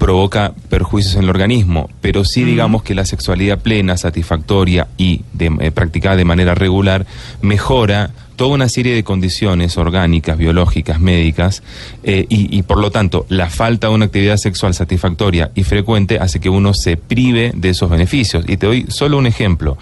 provoca 0.01 0.55
perjuicios 0.69 1.15
en 1.15 1.23
el 1.25 1.31
organismo, 1.31 1.89
pero 2.01 2.25
sí 2.25 2.43
digamos 2.43 2.83
que 2.83 2.95
la 2.97 3.05
sexualidad 3.05 3.59
plena, 3.61 3.97
satisfactoria 3.97 4.89
y 4.97 5.21
de- 5.35 5.53
eh, 5.61 5.71
practicada 5.71 6.17
de 6.17 6.25
manera 6.25 6.55
regular 6.57 7.07
mejora 7.43 8.11
toda 8.37 8.55
una 8.55 8.71
serie 8.71 8.95
de 8.95 9.05
condiciones 9.05 9.77
orgánicas, 9.77 10.39
biológicas, 10.39 10.99
médicas, 10.99 11.63
eh, 12.03 12.25
y, 12.31 12.57
y 12.57 12.63
por 12.63 12.79
lo 12.79 12.91
tanto 12.91 13.27
la 13.29 13.51
falta 13.51 13.89
de 13.89 13.95
una 13.95 14.07
actividad 14.07 14.39
sexual 14.39 14.73
satisfactoria 14.73 15.51
y 15.55 15.63
frecuente 15.65 16.19
hace 16.19 16.41
que 16.41 16.49
uno 16.49 16.73
se 16.73 16.97
prive 16.97 17.53
de 17.55 17.69
esos 17.69 17.91
beneficios. 17.91 18.47
Y 18.49 18.57
te 18.57 18.67
doy 18.67 18.87
solo 18.89 19.19
un 19.19 19.27
ejemplo. 19.27 19.77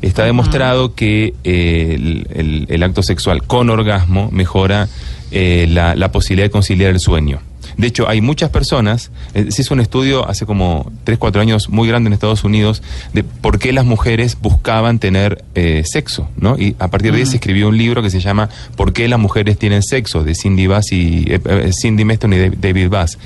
Está 0.00 0.22
demostrado 0.24 0.94
que 0.94 1.34
eh, 1.42 1.94
el, 1.96 2.26
el- 2.32 2.66
el 2.68 2.82
acto 2.84 3.02
sexual 3.02 3.42
con 3.42 3.68
orgasmo 3.68 4.28
mejora 4.30 4.88
eh, 5.32 5.66
la, 5.68 5.96
la 5.96 6.12
posibilidad 6.12 6.46
de 6.46 6.50
conciliar 6.52 6.90
el 6.92 7.00
sueño. 7.00 7.40
De 7.76 7.86
hecho, 7.86 8.08
hay 8.08 8.20
muchas 8.20 8.50
personas, 8.50 9.10
eh, 9.34 9.46
se 9.50 9.62
hizo 9.62 9.74
un 9.74 9.80
estudio 9.80 10.28
hace 10.28 10.46
como 10.46 10.90
3, 11.04 11.18
4 11.18 11.40
años 11.42 11.68
muy 11.68 11.88
grande 11.88 12.08
en 12.08 12.12
Estados 12.14 12.44
Unidos 12.44 12.82
de 13.12 13.24
por 13.24 13.58
qué 13.58 13.72
las 13.72 13.84
mujeres 13.84 14.36
buscaban 14.40 14.98
tener 14.98 15.44
eh, 15.54 15.82
sexo, 15.84 16.28
¿no? 16.36 16.58
Y 16.58 16.76
a 16.78 16.88
partir 16.88 17.12
de 17.12 17.18
ahí 17.18 17.26
se 17.26 17.36
escribió 17.36 17.68
un 17.68 17.76
libro 17.78 18.02
que 18.02 18.10
se 18.10 18.20
llama 18.20 18.48
¿Por 18.76 18.92
qué 18.92 19.08
las 19.08 19.18
mujeres 19.18 19.58
tienen 19.58 19.82
sexo? 19.82 20.22
de 20.24 20.34
Cindy 20.34 20.66
Bass 20.66 20.92
y 20.92 21.24
eh, 21.28 21.40
eh, 21.44 21.70
Cindy 21.72 22.04
Meston 22.04 22.32
y 22.32 22.36
Dav- 22.36 22.56
David 22.56 22.88
Bass. 22.88 23.18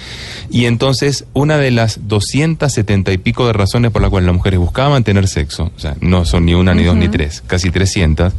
Y 0.50 0.64
entonces, 0.66 1.24
una 1.34 1.58
de 1.58 1.70
las 1.70 2.08
270 2.08 3.12
y 3.12 3.18
pico 3.18 3.46
de 3.46 3.52
razones 3.52 3.90
por 3.90 4.00
las 4.02 4.11
cuales 4.11 4.26
las 4.26 4.34
mujeres 4.37 4.58
buscaban 4.58 5.04
tener 5.04 5.28
sexo, 5.28 5.70
o 5.76 5.78
sea, 5.80 5.96
no 6.00 6.24
son 6.24 6.46
ni 6.46 6.54
una, 6.54 6.74
ni 6.74 6.84
dos, 6.84 6.96
ni 6.96 7.08
tres, 7.08 7.42
casi 7.46 7.70
300, 7.70 8.32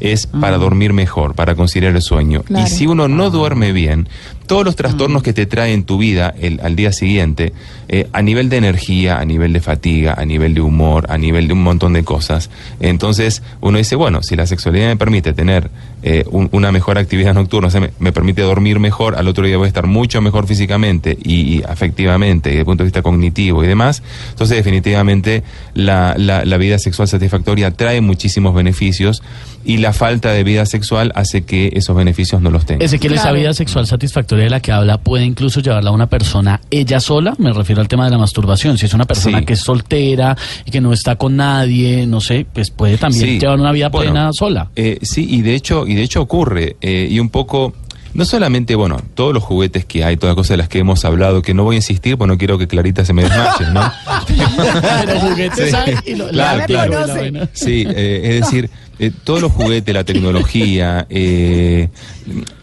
es 0.00 0.26
para 0.26 0.58
dormir 0.58 0.92
mejor, 0.92 1.34
para 1.34 1.54
conciliar 1.54 1.94
el 1.94 2.02
sueño. 2.02 2.42
Claro. 2.42 2.66
Y 2.66 2.70
si 2.70 2.86
uno 2.86 3.08
no 3.08 3.30
duerme 3.30 3.72
bien, 3.72 4.08
todos 4.46 4.64
los 4.64 4.76
trastornos 4.76 5.22
que 5.22 5.32
te 5.32 5.46
trae 5.46 5.72
en 5.72 5.84
tu 5.84 5.96
vida 5.98 6.34
el- 6.40 6.60
al 6.60 6.76
día 6.76 6.92
siguiente, 6.92 7.52
eh, 7.88 8.08
a 8.12 8.20
nivel 8.22 8.48
de 8.50 8.58
energía, 8.58 9.18
a 9.18 9.24
nivel 9.24 9.52
de 9.52 9.60
fatiga, 9.60 10.14
a 10.18 10.24
nivel 10.24 10.52
de 10.54 10.60
humor, 10.60 11.06
a 11.08 11.16
nivel 11.16 11.46
de 11.46 11.54
un 11.54 11.62
montón 11.62 11.92
de 11.94 12.04
cosas, 12.04 12.50
entonces 12.80 13.42
uno 13.60 13.78
dice, 13.78 13.96
bueno, 13.96 14.22
si 14.22 14.36
la 14.36 14.46
sexualidad 14.46 14.88
me 14.88 14.96
permite 14.96 15.32
tener 15.32 15.70
eh, 16.06 16.24
un- 16.30 16.50
una 16.52 16.70
mejor 16.70 16.98
actividad 16.98 17.32
nocturna, 17.32 17.68
o 17.68 17.70
sea, 17.70 17.80
me, 17.80 17.90
me 17.98 18.12
permite 18.12 18.42
dormir 18.42 18.78
mejor, 18.78 19.16
al 19.16 19.26
otro 19.26 19.46
día 19.46 19.56
voy 19.56 19.64
a 19.64 19.68
estar 19.68 19.86
mucho 19.86 20.20
mejor 20.20 20.46
físicamente 20.46 21.16
y, 21.24 21.34
y 21.56 21.62
afectivamente, 21.66 22.50
y 22.50 22.52
desde 22.52 22.60
el 22.60 22.66
punto 22.66 22.82
de 22.84 22.88
vista 22.88 23.00
cognitivo 23.02 23.64
y 23.64 23.66
demás, 23.66 24.02
entonces 24.30 24.56
definitivamente 24.56 25.42
la, 25.74 26.14
la- 26.18 26.44
la 26.44 26.56
vida 26.58 26.78
sexual 26.78 27.08
satisfactoria 27.08 27.70
trae 27.70 28.00
muchísimos 28.02 28.54
beneficios 28.54 29.22
y 29.64 29.78
la 29.78 29.94
falta 29.94 30.30
de 30.32 30.44
vida 30.44 30.66
sexual 30.66 31.10
hace 31.14 31.44
que 31.44 31.70
esos 31.74 31.96
beneficios 31.96 32.42
no 32.42 32.50
los 32.50 32.66
tenga. 32.66 32.84
Ezequiel, 32.84 33.14
esa 33.14 33.22
Claro. 33.22 33.38
vida 33.38 33.54
sexual 33.54 33.86
satisfactoria 33.86 34.44
de 34.44 34.50
la 34.50 34.60
que 34.60 34.72
habla 34.72 34.98
puede 34.98 35.24
incluso 35.24 35.60
llevarla 35.60 35.88
a 35.88 35.92
una 35.94 36.06
persona 36.08 36.60
ella 36.70 37.00
sola. 37.00 37.34
Me 37.38 37.50
refiero 37.50 37.80
al 37.80 37.88
tema 37.88 38.04
de 38.04 38.10
la 38.10 38.18
masturbación. 38.18 38.76
Si 38.76 38.84
es 38.84 38.92
una 38.92 39.06
persona 39.06 39.38
Sí. 39.38 39.44
que 39.46 39.54
es 39.54 39.60
soltera 39.60 40.36
y 40.66 40.70
que 40.70 40.82
no 40.82 40.92
está 40.92 41.16
con 41.16 41.36
nadie, 41.36 42.06
no 42.06 42.20
sé, 42.20 42.44
pues 42.52 42.70
puede 42.70 42.98
también 42.98 43.24
Sí. 43.24 43.38
llevar 43.38 43.58
una 43.58 43.72
vida 43.72 43.88
Bueno, 43.88 44.12
plena 44.12 44.30
sola. 44.34 44.68
eh, 44.76 44.98
sí, 45.00 45.26
y 45.30 45.40
de 45.40 45.54
hecho, 45.54 45.86
y 45.86 45.93
de 45.94 46.02
hecho 46.02 46.22
ocurre. 46.22 46.76
eh, 46.80 47.08
y 47.10 47.20
un 47.20 47.28
poco, 47.30 47.72
no 48.14 48.24
solamente, 48.24 48.74
bueno, 48.76 48.96
todos 49.14 49.34
los 49.34 49.42
juguetes 49.42 49.84
que 49.84 50.04
hay, 50.04 50.16
todas 50.16 50.30
las 50.32 50.36
cosas 50.36 50.50
de 50.50 50.56
las 50.58 50.68
que 50.68 50.78
hemos 50.78 51.04
hablado, 51.04 51.42
que 51.42 51.52
no 51.54 51.64
voy 51.64 51.76
a 51.76 51.78
insistir, 51.78 52.16
porque 52.16 52.32
no 52.32 52.38
quiero 52.38 52.58
que 52.58 52.66
Clarita 52.68 53.04
se 53.04 53.12
me 53.12 53.22
desmaye, 53.24 53.66
¿no? 53.72 53.92
Pero 55.04 55.20
juguetes 55.20 55.70
Sí. 55.70 55.76
hay 55.76 55.94
y 56.06 56.14
lo- 56.14 56.28
Claro, 56.28 56.58
la- 56.58 56.66
claro. 56.66 57.06
la-. 57.06 57.48
Sí, 57.52 57.84
eh, 57.88 58.20
es 58.38 58.40
decir, 58.42 58.70
eh, 58.98 59.10
todos 59.24 59.40
los 59.42 59.52
juguetes, 59.52 59.92
la 59.94 60.04
tecnología, 60.04 61.06
eh, 61.10 61.88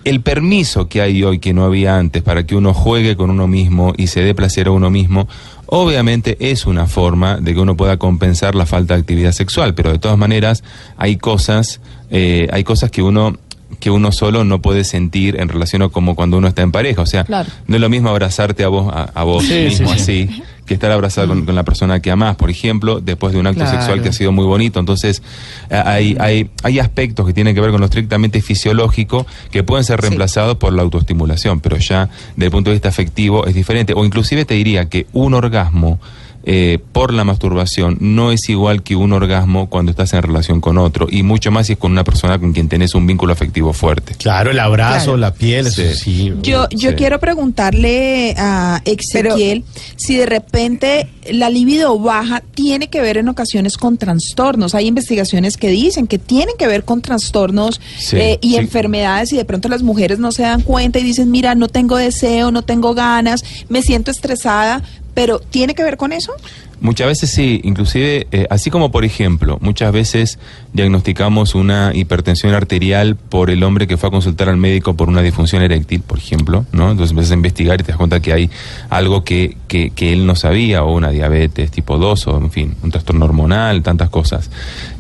el 0.06 0.22
permiso 0.22 0.88
que 0.88 1.02
hay 1.02 1.24
hoy 1.24 1.40
que 1.40 1.54
no 1.54 1.66
había 1.66 1.98
antes 1.98 2.24
para 2.24 2.46
que 2.46 2.56
uno 2.56 2.74
juegue 2.74 3.16
con 3.18 3.30
uno 3.30 3.48
mismo 3.48 3.94
y 3.98 4.08
se 4.08 4.22
dé 4.22 4.34
placer 4.34 4.68
a 4.68 4.72
uno 4.72 4.90
mismo, 4.90 5.28
obviamente 5.66 6.38
es 6.40 6.66
una 6.66 6.88
forma 6.88 7.38
de 7.38 7.54
que 7.54 7.60
uno 7.60 7.76
pueda 7.76 7.98
compensar 7.98 8.56
la 8.56 8.66
falta 8.66 8.94
de 8.96 9.02
actividad 9.02 9.32
sexual, 9.34 9.74
pero 9.76 9.92
de 9.92 10.00
todas 10.00 10.18
maneras 10.18 10.64
hay 10.98 11.18
cosas, 11.18 11.82
eh, 12.10 12.48
hay 12.52 12.64
cosas 12.64 12.92
que 12.92 13.02
uno 13.04 13.38
que 13.82 13.90
uno 13.92 14.14
solo 14.14 14.46
no 14.46 14.62
puede 14.62 14.86
sentir 14.86 15.42
en 15.42 15.50
relación 15.50 15.82
a 15.82 15.90
como 15.90 16.16
cuando 16.16 16.38
uno 16.38 16.48
está 16.48 16.62
en 16.62 16.72
pareja, 16.72 17.02
o 17.02 17.06
sea, 17.06 17.26
Claro. 17.26 17.50
no 17.68 17.76
es 17.76 17.82
lo 17.82 17.90
mismo 17.90 18.08
abrazarte 18.10 18.64
a 18.64 18.70
vos 18.70 18.90
a, 18.94 19.10
a 19.14 19.24
vos 19.26 19.44
Sí, 19.44 19.54
mismo 19.66 19.90
sí, 19.90 20.00
sí. 20.00 20.02
así 20.30 20.44
que 20.66 20.76
estar 20.76 20.92
abrazado 20.92 21.28
con, 21.28 21.44
con 21.46 21.56
la 21.56 21.64
persona 21.64 22.00
que 22.00 22.12
amás, 22.12 22.38
por 22.38 22.50
ejemplo, 22.50 23.02
después 23.02 23.34
de 23.34 23.40
un 23.40 23.48
acto 23.48 23.62
Claro. 23.64 23.78
sexual 23.78 24.02
que 24.02 24.10
ha 24.10 24.14
sido 24.14 24.32
muy 24.32 24.46
bonito. 24.46 24.80
Entonces, 24.80 25.22
hay, 25.70 26.16
hay, 26.20 26.50
hay 26.64 26.80
aspectos 26.80 27.26
que 27.28 27.34
tienen 27.34 27.54
que 27.56 27.60
ver 27.62 27.72
con 27.72 27.82
lo 27.82 27.86
estrictamente 27.88 28.42
fisiológico 28.42 29.26
que 29.52 29.64
pueden 29.64 29.84
ser 29.84 30.00
Sí. 30.00 30.08
reemplazados 30.08 30.56
por 30.58 30.72
la 30.72 30.84
autoestimulación, 30.84 31.60
pero 31.60 31.78
ya 31.78 32.08
desde 32.36 32.46
el 32.46 32.52
punto 32.52 32.70
de 32.70 32.76
vista 32.76 32.88
afectivo 32.90 33.48
es 33.48 33.54
diferente. 33.56 33.94
O 33.96 34.06
inclusive 34.06 34.46
te 34.46 34.54
diría 34.54 34.86
que 34.88 35.08
un 35.12 35.34
orgasmo 35.34 36.00
eh, 36.44 36.80
por 36.92 37.14
la 37.14 37.24
masturbación 37.24 37.98
no 38.00 38.32
es 38.32 38.50
igual 38.50 38.84
que 38.84 38.96
un 38.96 39.14
orgasmo 39.14 39.70
cuando 39.70 39.92
estás 39.92 40.14
en 40.14 40.24
relación 40.24 40.60
con 40.62 40.78
otro 40.78 41.08
y 41.10 41.24
mucho 41.24 41.52
más 41.52 41.68
si 41.68 41.74
es 41.74 41.80
con 41.80 41.92
una 41.92 42.04
persona 42.04 42.40
con 42.40 42.54
quien 42.54 42.68
tenés 42.68 42.96
un 42.96 43.06
vínculo 43.08 43.34
afectivo 43.34 43.74
fuerte. 43.74 44.16
Claro, 44.16 44.52
el 44.52 44.60
abrazo, 44.60 45.04
Claro. 45.06 45.18
la 45.18 45.34
piel, 45.34 45.68
eso 45.68 45.82
Sí. 45.94 46.34
Yo, 46.42 46.68
yo 46.72 46.90
Sí. 46.92 46.96
quiero 46.96 47.20
preguntarle 47.20 48.34
a 48.38 48.82
Ezequiel 48.86 49.64
si 49.98 50.16
de 50.16 50.26
repente 50.26 51.10
la 51.32 51.50
libido 51.50 51.98
baja 52.00 52.42
tiene 52.56 52.88
que 52.90 53.02
ver 53.02 53.18
en 53.18 53.28
ocasiones 53.30 53.78
con 53.78 53.98
trastornos. 53.98 54.74
Hay 54.74 54.88
investigaciones 54.88 55.58
que 55.58 55.70
dicen 55.70 56.08
que 56.08 56.18
tienen 56.18 56.56
que 56.58 56.68
ver 56.68 56.84
con 56.86 57.02
trastornos 57.02 57.80
Sí, 58.00 58.18
eh, 58.18 58.40
y 58.42 58.52
sí. 58.52 58.56
enfermedades 58.58 59.32
y 59.34 59.38
de 59.38 59.46
pronto 59.46 59.70
las 59.70 59.84
mujeres 59.84 60.18
no 60.20 60.32
se 60.32 60.44
dan 60.44 60.62
cuenta 60.62 61.00
y 61.00 61.04
dicen, 61.04 61.30
mira, 61.30 61.54
no 61.56 61.68
tengo 61.68 61.98
deseo, 61.98 62.52
no 62.52 62.64
tengo 62.64 62.94
ganas, 62.94 63.44
me 63.70 63.82
siento 63.82 64.10
estresada, 64.12 64.82
pero 65.14 65.40
¿tiene 65.40 65.76
que 65.76 65.84
ver 65.84 65.98
con 65.98 66.12
eso? 66.14 66.34
Muchas 66.80 67.06
veces 67.08 67.30
sí, 67.30 67.62
inclusive, 67.64 68.26
eh, 68.32 68.48
así 68.50 68.72
como 68.72 68.92
por 68.92 69.06
ejemplo, 69.06 69.60
muchas 69.62 69.92
veces 69.94 70.40
diagnosticamos 70.74 71.54
una 71.54 71.92
hipertensión 71.94 72.56
arterial 72.56 73.16
por 73.16 73.52
el 73.52 73.62
hombre 73.64 73.86
que 73.86 73.98
fue 73.98 74.08
a 74.08 74.12
consultar 74.12 74.50
al 74.50 74.58
médico 74.58 74.96
por 74.96 75.08
una 75.08 75.22
disfunción 75.22 75.62
eréctil, 75.62 76.02
por 76.02 76.18
ejemplo, 76.18 76.66
¿no? 76.72 76.90
Entonces 76.90 77.12
empiezas 77.12 77.32
a 77.32 77.36
investigar 77.36 77.80
y 77.80 77.84
te 77.84 77.90
das 77.92 77.98
cuenta 77.98 78.20
que 78.20 78.34
hay 78.34 78.50
algo 78.90 79.24
que, 79.24 79.58
que, 79.68 79.92
que 79.92 80.12
él 80.12 80.26
no 80.26 80.36
sabía, 80.36 80.84
o 80.84 80.92
una 80.96 81.12
diabetes 81.12 81.70
tipo 81.70 82.00
2, 82.00 82.28
o 82.28 82.38
en 82.38 82.50
fin, 82.50 82.76
un 82.82 82.90
trastorno 82.90 83.26
hormonal, 83.26 83.84
tantas 83.84 84.10
cosas. 84.10 84.50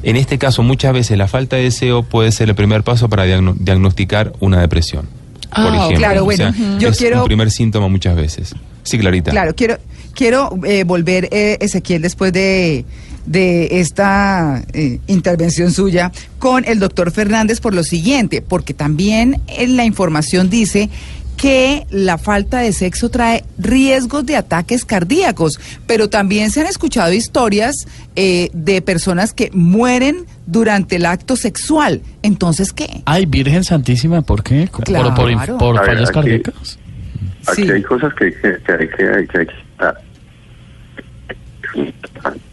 En 0.03 0.17
este 0.17 0.37
caso, 0.37 0.61
muchas 0.61 0.93
veces 0.93 1.17
la 1.17 1.27
falta 1.27 1.55
de 1.55 1.63
deseo 1.63 2.03
puede 2.03 2.31
ser 2.31 2.49
el 2.49 2.55
primer 2.55 2.83
paso 2.83 3.09
para 3.09 3.25
diagno- 3.25 3.55
diagnosticar 3.57 4.33
una 4.39 4.61
depresión. 4.61 5.07
Por 5.55 5.65
Ah, 5.65 5.75
ejemplo, 5.77 5.97
claro, 5.97 6.21
O 6.21 6.25
bueno, 6.25 6.53
sea, 6.53 6.77
yo 6.79 6.89
es 6.89 6.97
quiero- 6.97 7.19
un 7.21 7.25
primer 7.25 7.51
síntoma 7.51 7.87
muchas 7.89 8.15
veces. 8.15 8.53
Sí, 8.83 8.97
Clarita. 8.97 9.31
Claro, 9.31 9.53
quiero, 9.55 9.77
quiero 10.15 10.57
eh, 10.65 10.83
volver, 10.85 11.27
eh, 11.31 11.57
Ezequiel, 11.59 12.01
después 12.01 12.31
de, 12.33 12.85
de 13.25 13.79
esta 13.81 14.63
eh, 14.73 14.99
intervención 15.07 15.71
suya 15.71 16.11
con 16.39 16.63
el 16.65 16.79
doctor 16.79 17.11
Fernández 17.11 17.59
por 17.59 17.73
lo 17.73 17.83
siguiente, 17.83 18.41
porque 18.41 18.73
también 18.73 19.41
en 19.47 19.77
la 19.77 19.83
información 19.85 20.49
dice 20.49 20.89
que 21.37 21.85
la 21.89 22.17
falta 22.19 22.59
de 22.59 22.71
sexo 22.71 23.09
trae 23.09 23.43
riesgos 23.57 24.25
de 24.25 24.35
ataques 24.35 24.85
cardíacos, 24.85 25.59
pero 25.87 26.07
también 26.07 26.51
se 26.51 26.61
han 26.61 26.67
escuchado 26.67 27.11
historias 27.13 27.75
eh, 28.15 28.49
de 28.53 28.81
personas 28.83 29.33
que 29.33 29.49
mueren 29.53 30.25
durante 30.51 30.97
el 30.97 31.05
acto 31.05 31.35
sexual. 31.35 32.01
Entonces, 32.21 32.73
¿qué? 32.73 33.01
Ay, 33.05 33.25
Virgen 33.25 33.63
Santísima, 33.63 34.21
¿por 34.21 34.43
qué? 34.43 34.67
¿Por, 34.71 34.83
Claro. 34.83 35.13
por, 35.15 35.57
por 35.57 35.75
ver, 35.77 35.85
fallas 35.85 36.09
aquí- 36.09 36.13
cardíacas? 36.13 36.79
Aquí 37.47 37.63
Sí. 37.65 37.71
hay 37.71 37.81
cosas 37.81 38.13
que, 38.15 38.33
que, 38.33 38.57
que 38.63 38.71
hay 38.73 38.87
que 38.89 39.03
hay 39.05 39.27
que 39.27 39.37
hay 39.39 39.45
que 39.47 39.53
quitar. 39.55 39.97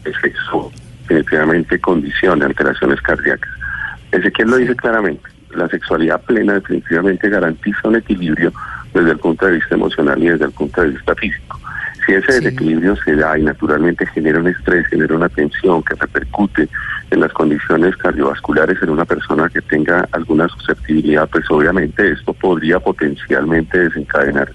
El 0.05 0.13
sexo 0.21 0.71
definitivamente 1.01 1.79
condiciona 1.79 2.45
alteraciones 2.45 3.01
cardíacas. 3.01 3.49
Ezequiel 4.11 4.49
lo 4.49 4.57
dice 4.57 4.75
claramente. 4.75 5.23
La 5.55 5.67
sexualidad 5.67 6.21
plena 6.21 6.53
definitivamente 6.53 7.27
garantiza 7.29 7.79
un 7.83 7.95
equilibrio 7.97 8.53
desde 8.93 9.11
el 9.11 9.17
punto 9.19 9.45
de 9.45 9.53
vista 9.53 9.75
emocional 9.75 10.21
y 10.23 10.29
desde 10.29 10.45
el 10.45 10.51
punto 10.51 10.81
de 10.81 10.89
vista 10.89 11.13
físico. 11.15 11.58
Si 12.05 12.13
ese 12.13 12.31
Sí. 12.31 12.43
desequilibrio 12.43 12.95
se 12.97 13.15
da 13.15 13.37
y 13.37 13.43
naturalmente 13.43 14.05
genera 14.07 14.39
un 14.39 14.47
estrés, 14.47 14.87
genera 14.87 15.15
una 15.15 15.29
tensión 15.29 15.83
que 15.83 15.95
repercute 15.95 16.67
en 17.11 17.19
las 17.19 17.31
condiciones 17.33 17.95
cardiovasculares 17.97 18.81
en 18.81 18.89
una 18.89 19.05
persona 19.05 19.49
que 19.49 19.61
tenga 19.61 20.07
alguna 20.11 20.47
susceptibilidad, 20.47 21.27
pues 21.29 21.45
obviamente 21.49 22.11
esto 22.11 22.33
podría 22.33 22.79
potencialmente 22.79 23.77
desencadenar 23.79 24.51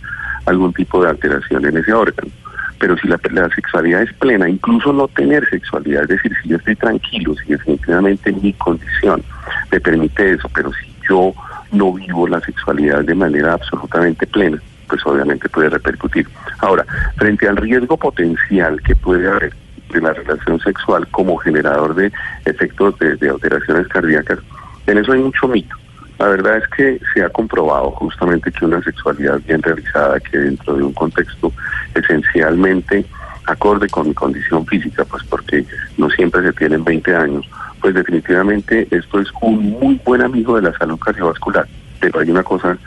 algún 0.47 0.73
tipo 0.73 1.03
de 1.03 1.11
alteración 1.11 1.65
en 1.67 1.77
ese 1.79 1.93
órgano. 1.93 2.31
Pero 2.79 2.97
si 2.99 3.09
la, 3.09 3.19
la 3.31 3.49
sexualidad 3.55 4.03
es 4.03 4.13
plena, 4.15 4.49
incluso 4.49 4.93
no 4.93 5.09
tener 5.09 5.49
sexualidad, 5.49 6.03
es 6.03 6.09
decir, 6.09 6.33
si 6.43 6.49
yo 6.51 6.57
estoy 6.57 6.77
tranquilo, 6.77 7.35
si 7.37 7.53
definitivamente 7.53 8.33
mi 8.33 8.53
condición 8.55 9.23
me 9.71 9.81
permite 9.81 10.33
eso, 10.35 10.49
pero 10.55 10.71
si 10.73 10.87
yo 11.09 11.33
no 11.73 11.93
vivo 11.93 12.29
la 12.29 12.41
sexualidad 12.41 13.03
de 13.05 13.15
manera 13.15 13.55
absolutamente 13.55 14.27
plena, 14.27 14.59
pues 14.89 15.05
obviamente 15.07 15.49
puede 15.49 15.71
repercutir. 15.71 16.29
Ahora, 16.59 16.85
frente 17.17 17.49
al 17.49 17.57
riesgo 17.57 17.97
potencial 17.97 18.81
que 18.83 18.97
puede 18.97 19.29
haber 19.29 19.53
de 19.93 20.01
la 20.01 20.13
relación 20.13 20.59
sexual 20.61 21.07
como 21.09 21.37
generador 21.37 21.95
de 21.95 22.13
efectos 22.45 22.99
de, 22.99 23.29
alteraciones 23.29 23.87
cardíacas, 23.89 24.39
en 24.87 24.99
eso 24.99 25.13
hay 25.13 25.21
mucho 25.21 25.49
mito. 25.49 25.77
La 26.19 26.29
verdad 26.29 26.59
es 26.59 26.69
que 26.69 27.01
se 27.13 27.23
ha 27.23 27.29
comprobado 27.29 27.91
justamente 27.93 28.51
que 28.53 28.65
una 28.65 28.83
sexualidad 28.83 29.41
bien 29.47 29.63
realizada, 29.63 30.21
que 30.21 30.39
dentro 30.39 30.75
de 30.77 30.85
un 30.85 30.93
contexto 30.93 31.53
esencialmente 31.95 33.05
acorde 33.47 33.89
con 33.89 34.09
mi 34.09 34.15
condición 34.15 34.65
física, 34.67 35.05
pues 35.05 35.23
porque 35.25 35.65
no 35.99 36.09
siempre 36.11 36.43
se 36.43 36.53
tienen 36.53 36.85
20 36.85 37.15
años, 37.15 37.49
pues 37.81 37.95
definitivamente 37.95 38.89
esto 38.91 39.21
es 39.21 39.29
un 39.43 39.71
muy 39.73 40.01
buen 40.05 40.23
amigo 40.23 40.57
de 40.57 40.63
la 40.63 40.79
salud 40.79 40.99
cardiovascular. 40.99 41.67
Pero 42.01 42.21
hay 42.21 42.31
una 42.31 42.43
cosa 42.43 42.79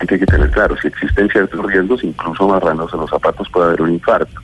hay 0.00 0.18
que 0.18 0.26
tener 0.26 0.50
claro, 0.50 0.76
si 0.80 0.88
existen 0.88 1.28
ciertos 1.28 1.64
riesgos, 1.66 2.04
incluso 2.04 2.44
amarrándose 2.44 2.96
los 2.96 3.10
zapatos 3.10 3.48
puede 3.50 3.68
haber 3.68 3.82
un 3.82 3.94
infarto. 3.94 4.40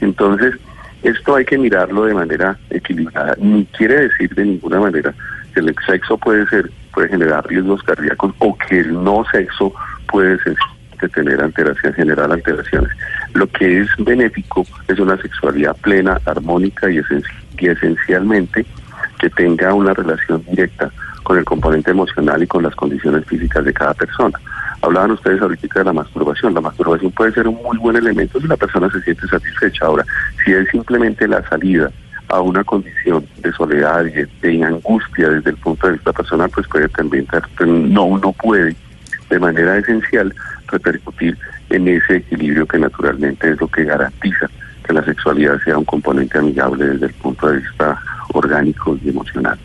Entonces, 0.00 0.54
esto 1.02 1.36
hay 1.36 1.44
que 1.44 1.58
mirarlo 1.58 2.04
de 2.04 2.14
manera 2.14 2.58
equilibrada. 2.70 3.36
Ni 3.38 3.64
quiere 3.66 4.08
decir 4.08 4.34
de 4.34 4.44
ninguna 4.44 4.80
manera 4.80 5.14
que 5.54 5.60
el 5.60 5.74
sexo 5.86 6.18
puede 6.18 6.46
ser, 6.48 6.70
puede 6.92 7.08
generar 7.08 7.46
riesgos 7.46 7.82
cardíacos 7.82 8.34
o 8.38 8.56
que 8.56 8.80
el 8.80 8.92
no 8.92 9.24
sexo 9.30 9.72
puede 10.08 10.36
sencillamente 10.38 11.08
tener 11.14 11.40
alteraciones, 11.40 11.96
generar 11.96 12.32
alteraciones. 12.32 12.90
Lo 13.34 13.46
que 13.46 13.82
es 13.82 13.88
benéfico 13.98 14.66
es 14.88 14.98
una 14.98 15.16
sexualidad 15.18 15.76
plena, 15.76 16.20
armónica 16.24 16.90
y, 16.90 17.00
y 17.58 17.68
esencialmente 17.68 18.66
que 19.18 19.30
tenga 19.30 19.72
una 19.74 19.94
relación 19.94 20.44
directa 20.50 20.90
con 21.22 21.38
el 21.38 21.44
componente 21.44 21.90
emocional 21.90 22.42
y 22.42 22.46
con 22.46 22.62
las 22.62 22.74
condiciones 22.74 23.24
físicas 23.26 23.64
de 23.64 23.72
cada 23.72 23.94
persona. 23.94 24.38
Hablaban 24.86 25.10
ustedes 25.10 25.42
ahorita 25.42 25.80
de 25.80 25.84
la 25.84 25.92
masturbación. 25.92 26.54
La 26.54 26.60
masturbación 26.60 27.10
puede 27.10 27.32
ser 27.32 27.48
un 27.48 27.60
muy 27.60 27.76
buen 27.78 27.96
elemento 27.96 28.40
si 28.40 28.46
la 28.46 28.56
persona 28.56 28.88
se 28.88 29.00
siente 29.02 29.26
satisfecha. 29.26 29.84
Ahora, 29.84 30.04
si 30.44 30.52
es 30.52 30.68
simplemente 30.68 31.26
la 31.26 31.42
salida 31.48 31.90
a 32.28 32.40
una 32.40 32.62
condición 32.62 33.26
de 33.38 33.50
soledad 33.52 34.04
y 34.04 34.12
de, 34.46 34.64
angustia 34.64 35.28
desde 35.28 35.50
el 35.50 35.56
punto 35.56 35.88
de 35.88 35.94
vista 35.94 36.12
personal, 36.12 36.48
pues 36.54 36.68
puede 36.68 36.88
también, 36.90 37.26
ser- 37.26 37.66
no 37.66 38.04
uno 38.04 38.32
puede 38.32 38.76
de 39.28 39.38
manera 39.40 39.76
esencial 39.76 40.32
repercutir 40.68 41.36
en 41.70 41.88
ese 41.88 42.18
equilibrio 42.18 42.64
que 42.64 42.78
naturalmente 42.78 43.50
es 43.50 43.60
lo 43.60 43.66
que 43.66 43.82
garantiza 43.82 44.48
que 44.84 44.92
la 44.92 45.04
sexualidad 45.04 45.60
sea 45.64 45.78
un 45.78 45.84
componente 45.84 46.38
amigable 46.38 46.86
desde 46.86 47.06
el 47.06 47.14
punto 47.14 47.48
de 47.48 47.58
vista 47.58 48.00
orgánico 48.34 48.96
y 49.04 49.08
emocional. 49.08 49.58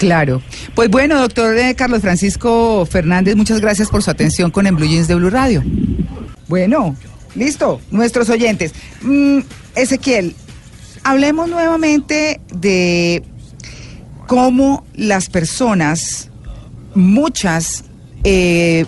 Claro. 0.00 0.40
Pues 0.74 0.88
bueno, 0.88 1.20
doctor 1.20 1.58
eh, 1.58 1.74
Carlos 1.74 2.00
Francisco 2.00 2.86
Fernández, 2.86 3.36
muchas 3.36 3.60
gracias 3.60 3.90
por 3.90 4.02
su 4.02 4.10
atención 4.10 4.50
con 4.50 4.66
En 4.66 4.74
Blue 4.74 4.88
Jeans 4.88 5.08
de 5.08 5.14
Blue 5.14 5.28
Radio. 5.28 5.62
Bueno, 6.48 6.96
listo, 7.34 7.82
nuestros 7.90 8.30
oyentes. 8.30 8.72
Mm, 9.02 9.40
Ezequiel, 9.74 10.34
hablemos 11.04 11.50
nuevamente 11.50 12.40
de 12.50 13.22
cómo 14.26 14.86
las 14.94 15.28
personas, 15.28 16.30
muchas, 16.94 17.84
eh, 18.24 18.86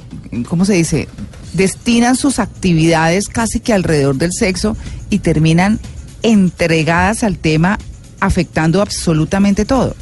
¿cómo 0.48 0.64
se 0.64 0.72
dice? 0.72 1.08
Destinan 1.52 2.16
sus 2.16 2.38
actividades 2.38 3.28
casi 3.28 3.60
que 3.60 3.74
alrededor 3.74 4.16
del 4.16 4.32
sexo 4.32 4.78
y 5.10 5.18
terminan 5.18 5.78
entregadas 6.22 7.22
al 7.22 7.36
tema 7.36 7.78
afectando 8.18 8.80
absolutamente 8.80 9.66
todo. 9.66 9.94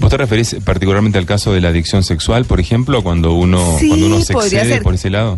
¿Vos 0.00 0.10
te 0.10 0.16
referís 0.16 0.56
particularmente 0.64 1.18
al 1.18 1.26
caso 1.26 1.52
de 1.52 1.60
la 1.60 1.68
adicción 1.68 2.02
sexual, 2.04 2.44
por 2.44 2.60
ejemplo, 2.60 3.02
cuando 3.02 3.32
uno, 3.34 3.76
Sí, 3.78 3.88
cuando 3.88 4.06
uno 4.06 4.20
se 4.20 4.32
excede 4.32 4.74
ser. 4.74 4.82
por 4.82 4.94
ese 4.94 5.10
lado? 5.10 5.36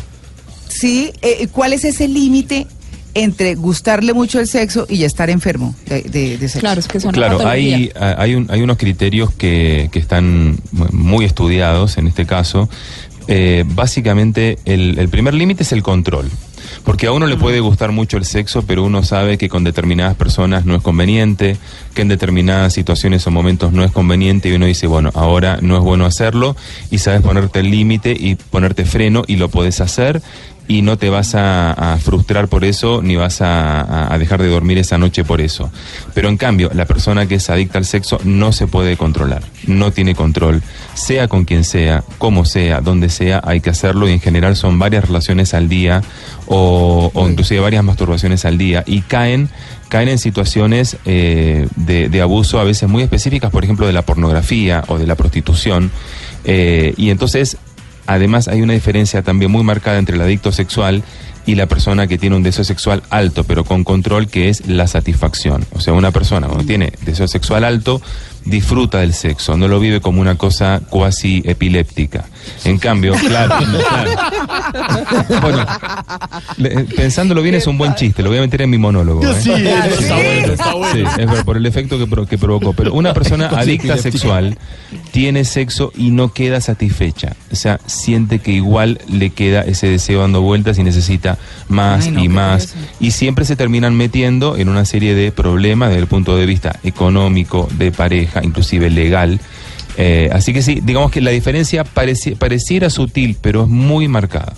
Sí, 0.69 1.13
eh, 1.23 1.49
¿cuál 1.51 1.73
es 1.73 1.85
ese 1.85 2.07
límite 2.09 2.67
entre 3.15 3.55
gustarle 3.57 4.13
mucho 4.13 4.39
el 4.39 4.47
sexo 4.47 4.87
y 4.89 4.99
ya 4.99 5.07
estar 5.07 5.31
enfermo 5.31 5.75
de, 5.87 6.03
de- 6.03 6.39
de 6.39 6.49
sexo? 6.49 6.61
Claro, 6.61 6.81
es 6.81 6.87
que 6.89 7.01
son 7.01 7.13
Claro, 7.13 7.47
hay, 7.47 7.91
hay, 7.99 8.35
un- 8.35 8.47
hay 8.51 8.63
unos 8.63 8.77
criterios 8.77 9.33
que, 9.33 9.89
que 9.91 9.99
están 9.99 10.59
muy 10.73 11.25
estudiados 11.25 11.97
en 11.99 12.07
este 12.07 12.27
caso. 12.27 12.69
Eh, 13.29 13.65
básicamente, 13.67 14.59
el, 14.65 14.99
el 14.99 15.09
primer 15.09 15.35
límite 15.35 15.63
es 15.63 15.73
el 15.73 15.83
control. 15.83 16.29
Porque 16.85 17.07
a 17.07 17.13
uno 17.13 17.27
le 17.27 17.37
puede 17.37 17.61
gustar 17.61 17.93
mucho 17.93 18.17
el 18.17 18.25
sexo, 18.25 18.63
pero 18.63 18.85
uno 18.85 19.03
sabe 19.03 19.39
que 19.39 19.49
con 19.49 19.65
determinadas 19.65 20.17
personas 20.17 20.65
no 20.65 20.75
es 20.75 20.83
conveniente, 20.83 21.57
que 21.95 22.03
en 22.03 22.09
determinadas 22.09 22.73
situaciones 22.73 23.27
o 23.27 23.31
momentos 23.31 23.73
no 23.73 23.85
es 23.85 23.93
conveniente 23.93 24.49
y 24.49 24.53
uno 24.53 24.67
dice, 24.67 24.87
bueno, 24.87 25.11
ahora 25.15 25.59
no 25.61 25.77
es 25.77 25.83
bueno 25.83 26.07
hacerlo 26.07 26.57
y 26.91 26.99
sabes 26.99 27.21
ponerte 27.21 27.61
el 27.61 27.71
límite 27.71 28.17
y 28.19 28.35
ponerte 28.35 28.85
freno 28.85 29.25
y 29.27 29.37
lo 29.37 29.49
podés 29.49 29.81
hacer 29.81 30.23
y 30.71 30.83
no 30.83 30.97
te 30.99 31.11
vas 31.11 31.35
a, 31.35 31.73
a 31.73 31.97
frustrar 31.97 32.47
por 32.47 32.65
eso 32.65 33.03
ni 33.03 33.17
vas 33.17 33.41
a, 33.41 34.17
dejar 34.21 34.41
de 34.41 34.49
dormir 34.49 34.79
esa 34.79 34.99
noche 34.99 35.25
por 35.25 35.41
eso. 35.41 35.69
Pero 36.15 36.29
en 36.29 36.37
cambio, 36.37 36.71
la 36.73 36.85
persona 36.85 37.27
que 37.27 37.35
es 37.35 37.51
adicta 37.51 37.79
al 37.79 37.85
sexo 37.85 38.21
no 38.23 38.53
se 38.53 38.69
puede 38.69 38.97
controlar, 38.97 39.43
no 39.67 39.91
tiene 39.91 40.15
control, 40.15 40.63
sea 40.95 41.27
con 41.27 41.45
quien 41.45 41.65
sea, 41.65 42.05
como 42.19 42.45
sea, 42.45 42.81
donde 42.83 43.09
sea, 43.09 43.41
hay 43.45 43.61
que 43.61 43.71
hacerlo 43.71 44.09
y 44.09 44.13
en 44.13 44.21
general 44.21 44.55
son 44.55 44.79
varias 44.79 45.07
relaciones 45.07 45.55
al 45.55 45.69
día 45.69 46.03
o, 46.47 47.11
o 47.15 47.29
inclusive 47.29 47.59
varias 47.59 47.83
masturbaciones 47.83 48.45
al 48.45 48.57
día 48.57 48.85
y 48.87 49.01
caen 49.01 49.51
caen 49.89 50.09
en 50.09 50.19
situaciones 50.19 50.99
eh, 51.05 51.67
de, 51.75 52.09
de 52.09 52.21
abuso 52.23 52.61
a 52.61 52.65
veces 52.65 52.89
muy 52.89 53.03
específicas, 53.03 53.51
por 53.51 53.65
ejemplo, 53.65 53.89
de 53.89 53.93
la 53.93 54.03
pornografía 54.03 54.85
o 54.87 54.99
de 54.99 55.07
la 55.09 55.17
prostitución. 55.17 55.91
eh, 56.45 56.95
y 56.97 57.11
entonces, 57.11 57.57
además, 58.15 58.49
hay 58.49 58.63
una 58.63 58.73
diferencia 58.73 59.23
también 59.23 59.51
muy 59.51 59.63
marcada 59.63 59.99
entre 59.99 60.17
el 60.17 60.23
adicto 60.23 60.53
sexual 60.53 61.03
y 61.47 61.55
la 61.55 61.67
persona 61.67 62.07
que 62.07 62.19
tiene 62.19 62.37
un 62.37 62.43
deseo 62.43 62.65
sexual 62.65 63.03
alto, 63.11 63.45
pero 63.45 63.65
con 63.65 63.85
control, 63.85 64.29
que 64.29 64.49
es 64.49 64.67
la 64.67 64.87
satisfacción. 64.87 65.65
O 65.73 65.81
sea, 65.81 65.95
una 65.95 66.11
persona 66.11 66.47
cuando 66.47 66.67
tiene 66.67 66.93
deseo 67.03 67.29
sexual 67.29 67.65
alto, 67.65 68.03
disfruta 68.45 68.99
del 68.99 69.15
sexo, 69.15 69.57
no 69.57 69.69
lo 69.69 69.81
vive 69.81 70.01
como 70.01 70.21
una 70.21 70.37
cosa 70.37 70.81
cuasi 70.91 71.43
epiléptica. 71.45 72.27
En 72.65 72.79
cambio, 72.79 73.15
claro, 73.15 73.55
claro. 73.89 74.11
Bueno, 75.41 75.67
le- 76.57 76.85
pensándolo 76.85 77.43
bien 77.43 77.55
es 77.55 77.67
un 77.67 77.79
buen 77.79 77.95
chiste, 77.95 78.23
lo 78.23 78.29
voy 78.31 78.39
a 78.39 78.43
meter 78.43 78.63
en 78.63 78.71
mi 78.71 78.79
monólogo. 78.79 79.23
¿eh? 79.27 79.35
Sí, 79.41 79.51
está 79.53 80.15
bueno, 80.17 80.53
está 80.53 80.75
bueno. 80.75 80.93
Sí, 80.93 81.01
es 81.21 81.27
verdad, 81.29 81.45
por 81.45 81.57
el 81.57 81.67
efecto 81.67 81.99
que, 81.99 82.07
pro- 82.07 82.27
que 82.27 82.39
provocó. 82.39 82.73
Pero 82.73 82.93
una 82.95 83.15
persona 83.15 83.47
adicta 83.57 83.97
sexual 83.97 84.59
tiene 85.13 85.45
sexo 85.45 85.93
y 85.97 86.11
no 86.11 86.33
queda 86.33 86.61
satisfecha. 86.61 87.35
O 87.53 87.57
sea, 87.57 87.81
siente 87.87 88.39
que 88.39 88.53
igual 88.53 89.01
le 89.09 89.31
queda 89.31 89.63
ese 89.63 89.87
deseo 89.89 90.21
dando 90.21 90.41
vueltas 90.43 90.79
y 90.79 90.83
necesita 90.83 91.39
más 91.69 92.07
Ay, 92.07 92.13
no, 92.13 92.21
y 92.21 92.23
qué 92.25 92.29
más. 92.29 92.67
pereza. 92.69 92.91
Y 93.01 93.11
siempre 93.13 93.45
se 93.45 93.57
terminan 93.57 93.97
metiendo 93.97 94.57
en 94.57 94.69
una 94.69 94.85
serie 94.85 95.15
de 95.15 95.33
problemas 95.33 95.89
desde 95.91 96.03
el 96.03 96.07
punto 96.09 96.37
de 96.37 96.47
vista 96.47 96.79
económico, 96.85 97.69
de 97.77 97.91
pareja, 97.93 98.41
inclusive 98.45 98.91
legal. 98.91 99.41
Eh, 99.97 100.31
así 100.33 100.53
que 100.53 100.63
sí, 100.63 100.81
digamos 100.83 101.11
que 101.11 101.21
la 101.21 101.31
diferencia 101.31 101.85
pareci- 101.85 102.37
pareciera 102.37 102.91
sutil, 102.91 103.37
pero 103.41 103.63
es 103.65 103.69
muy 103.69 104.09
marcada. 104.09 104.55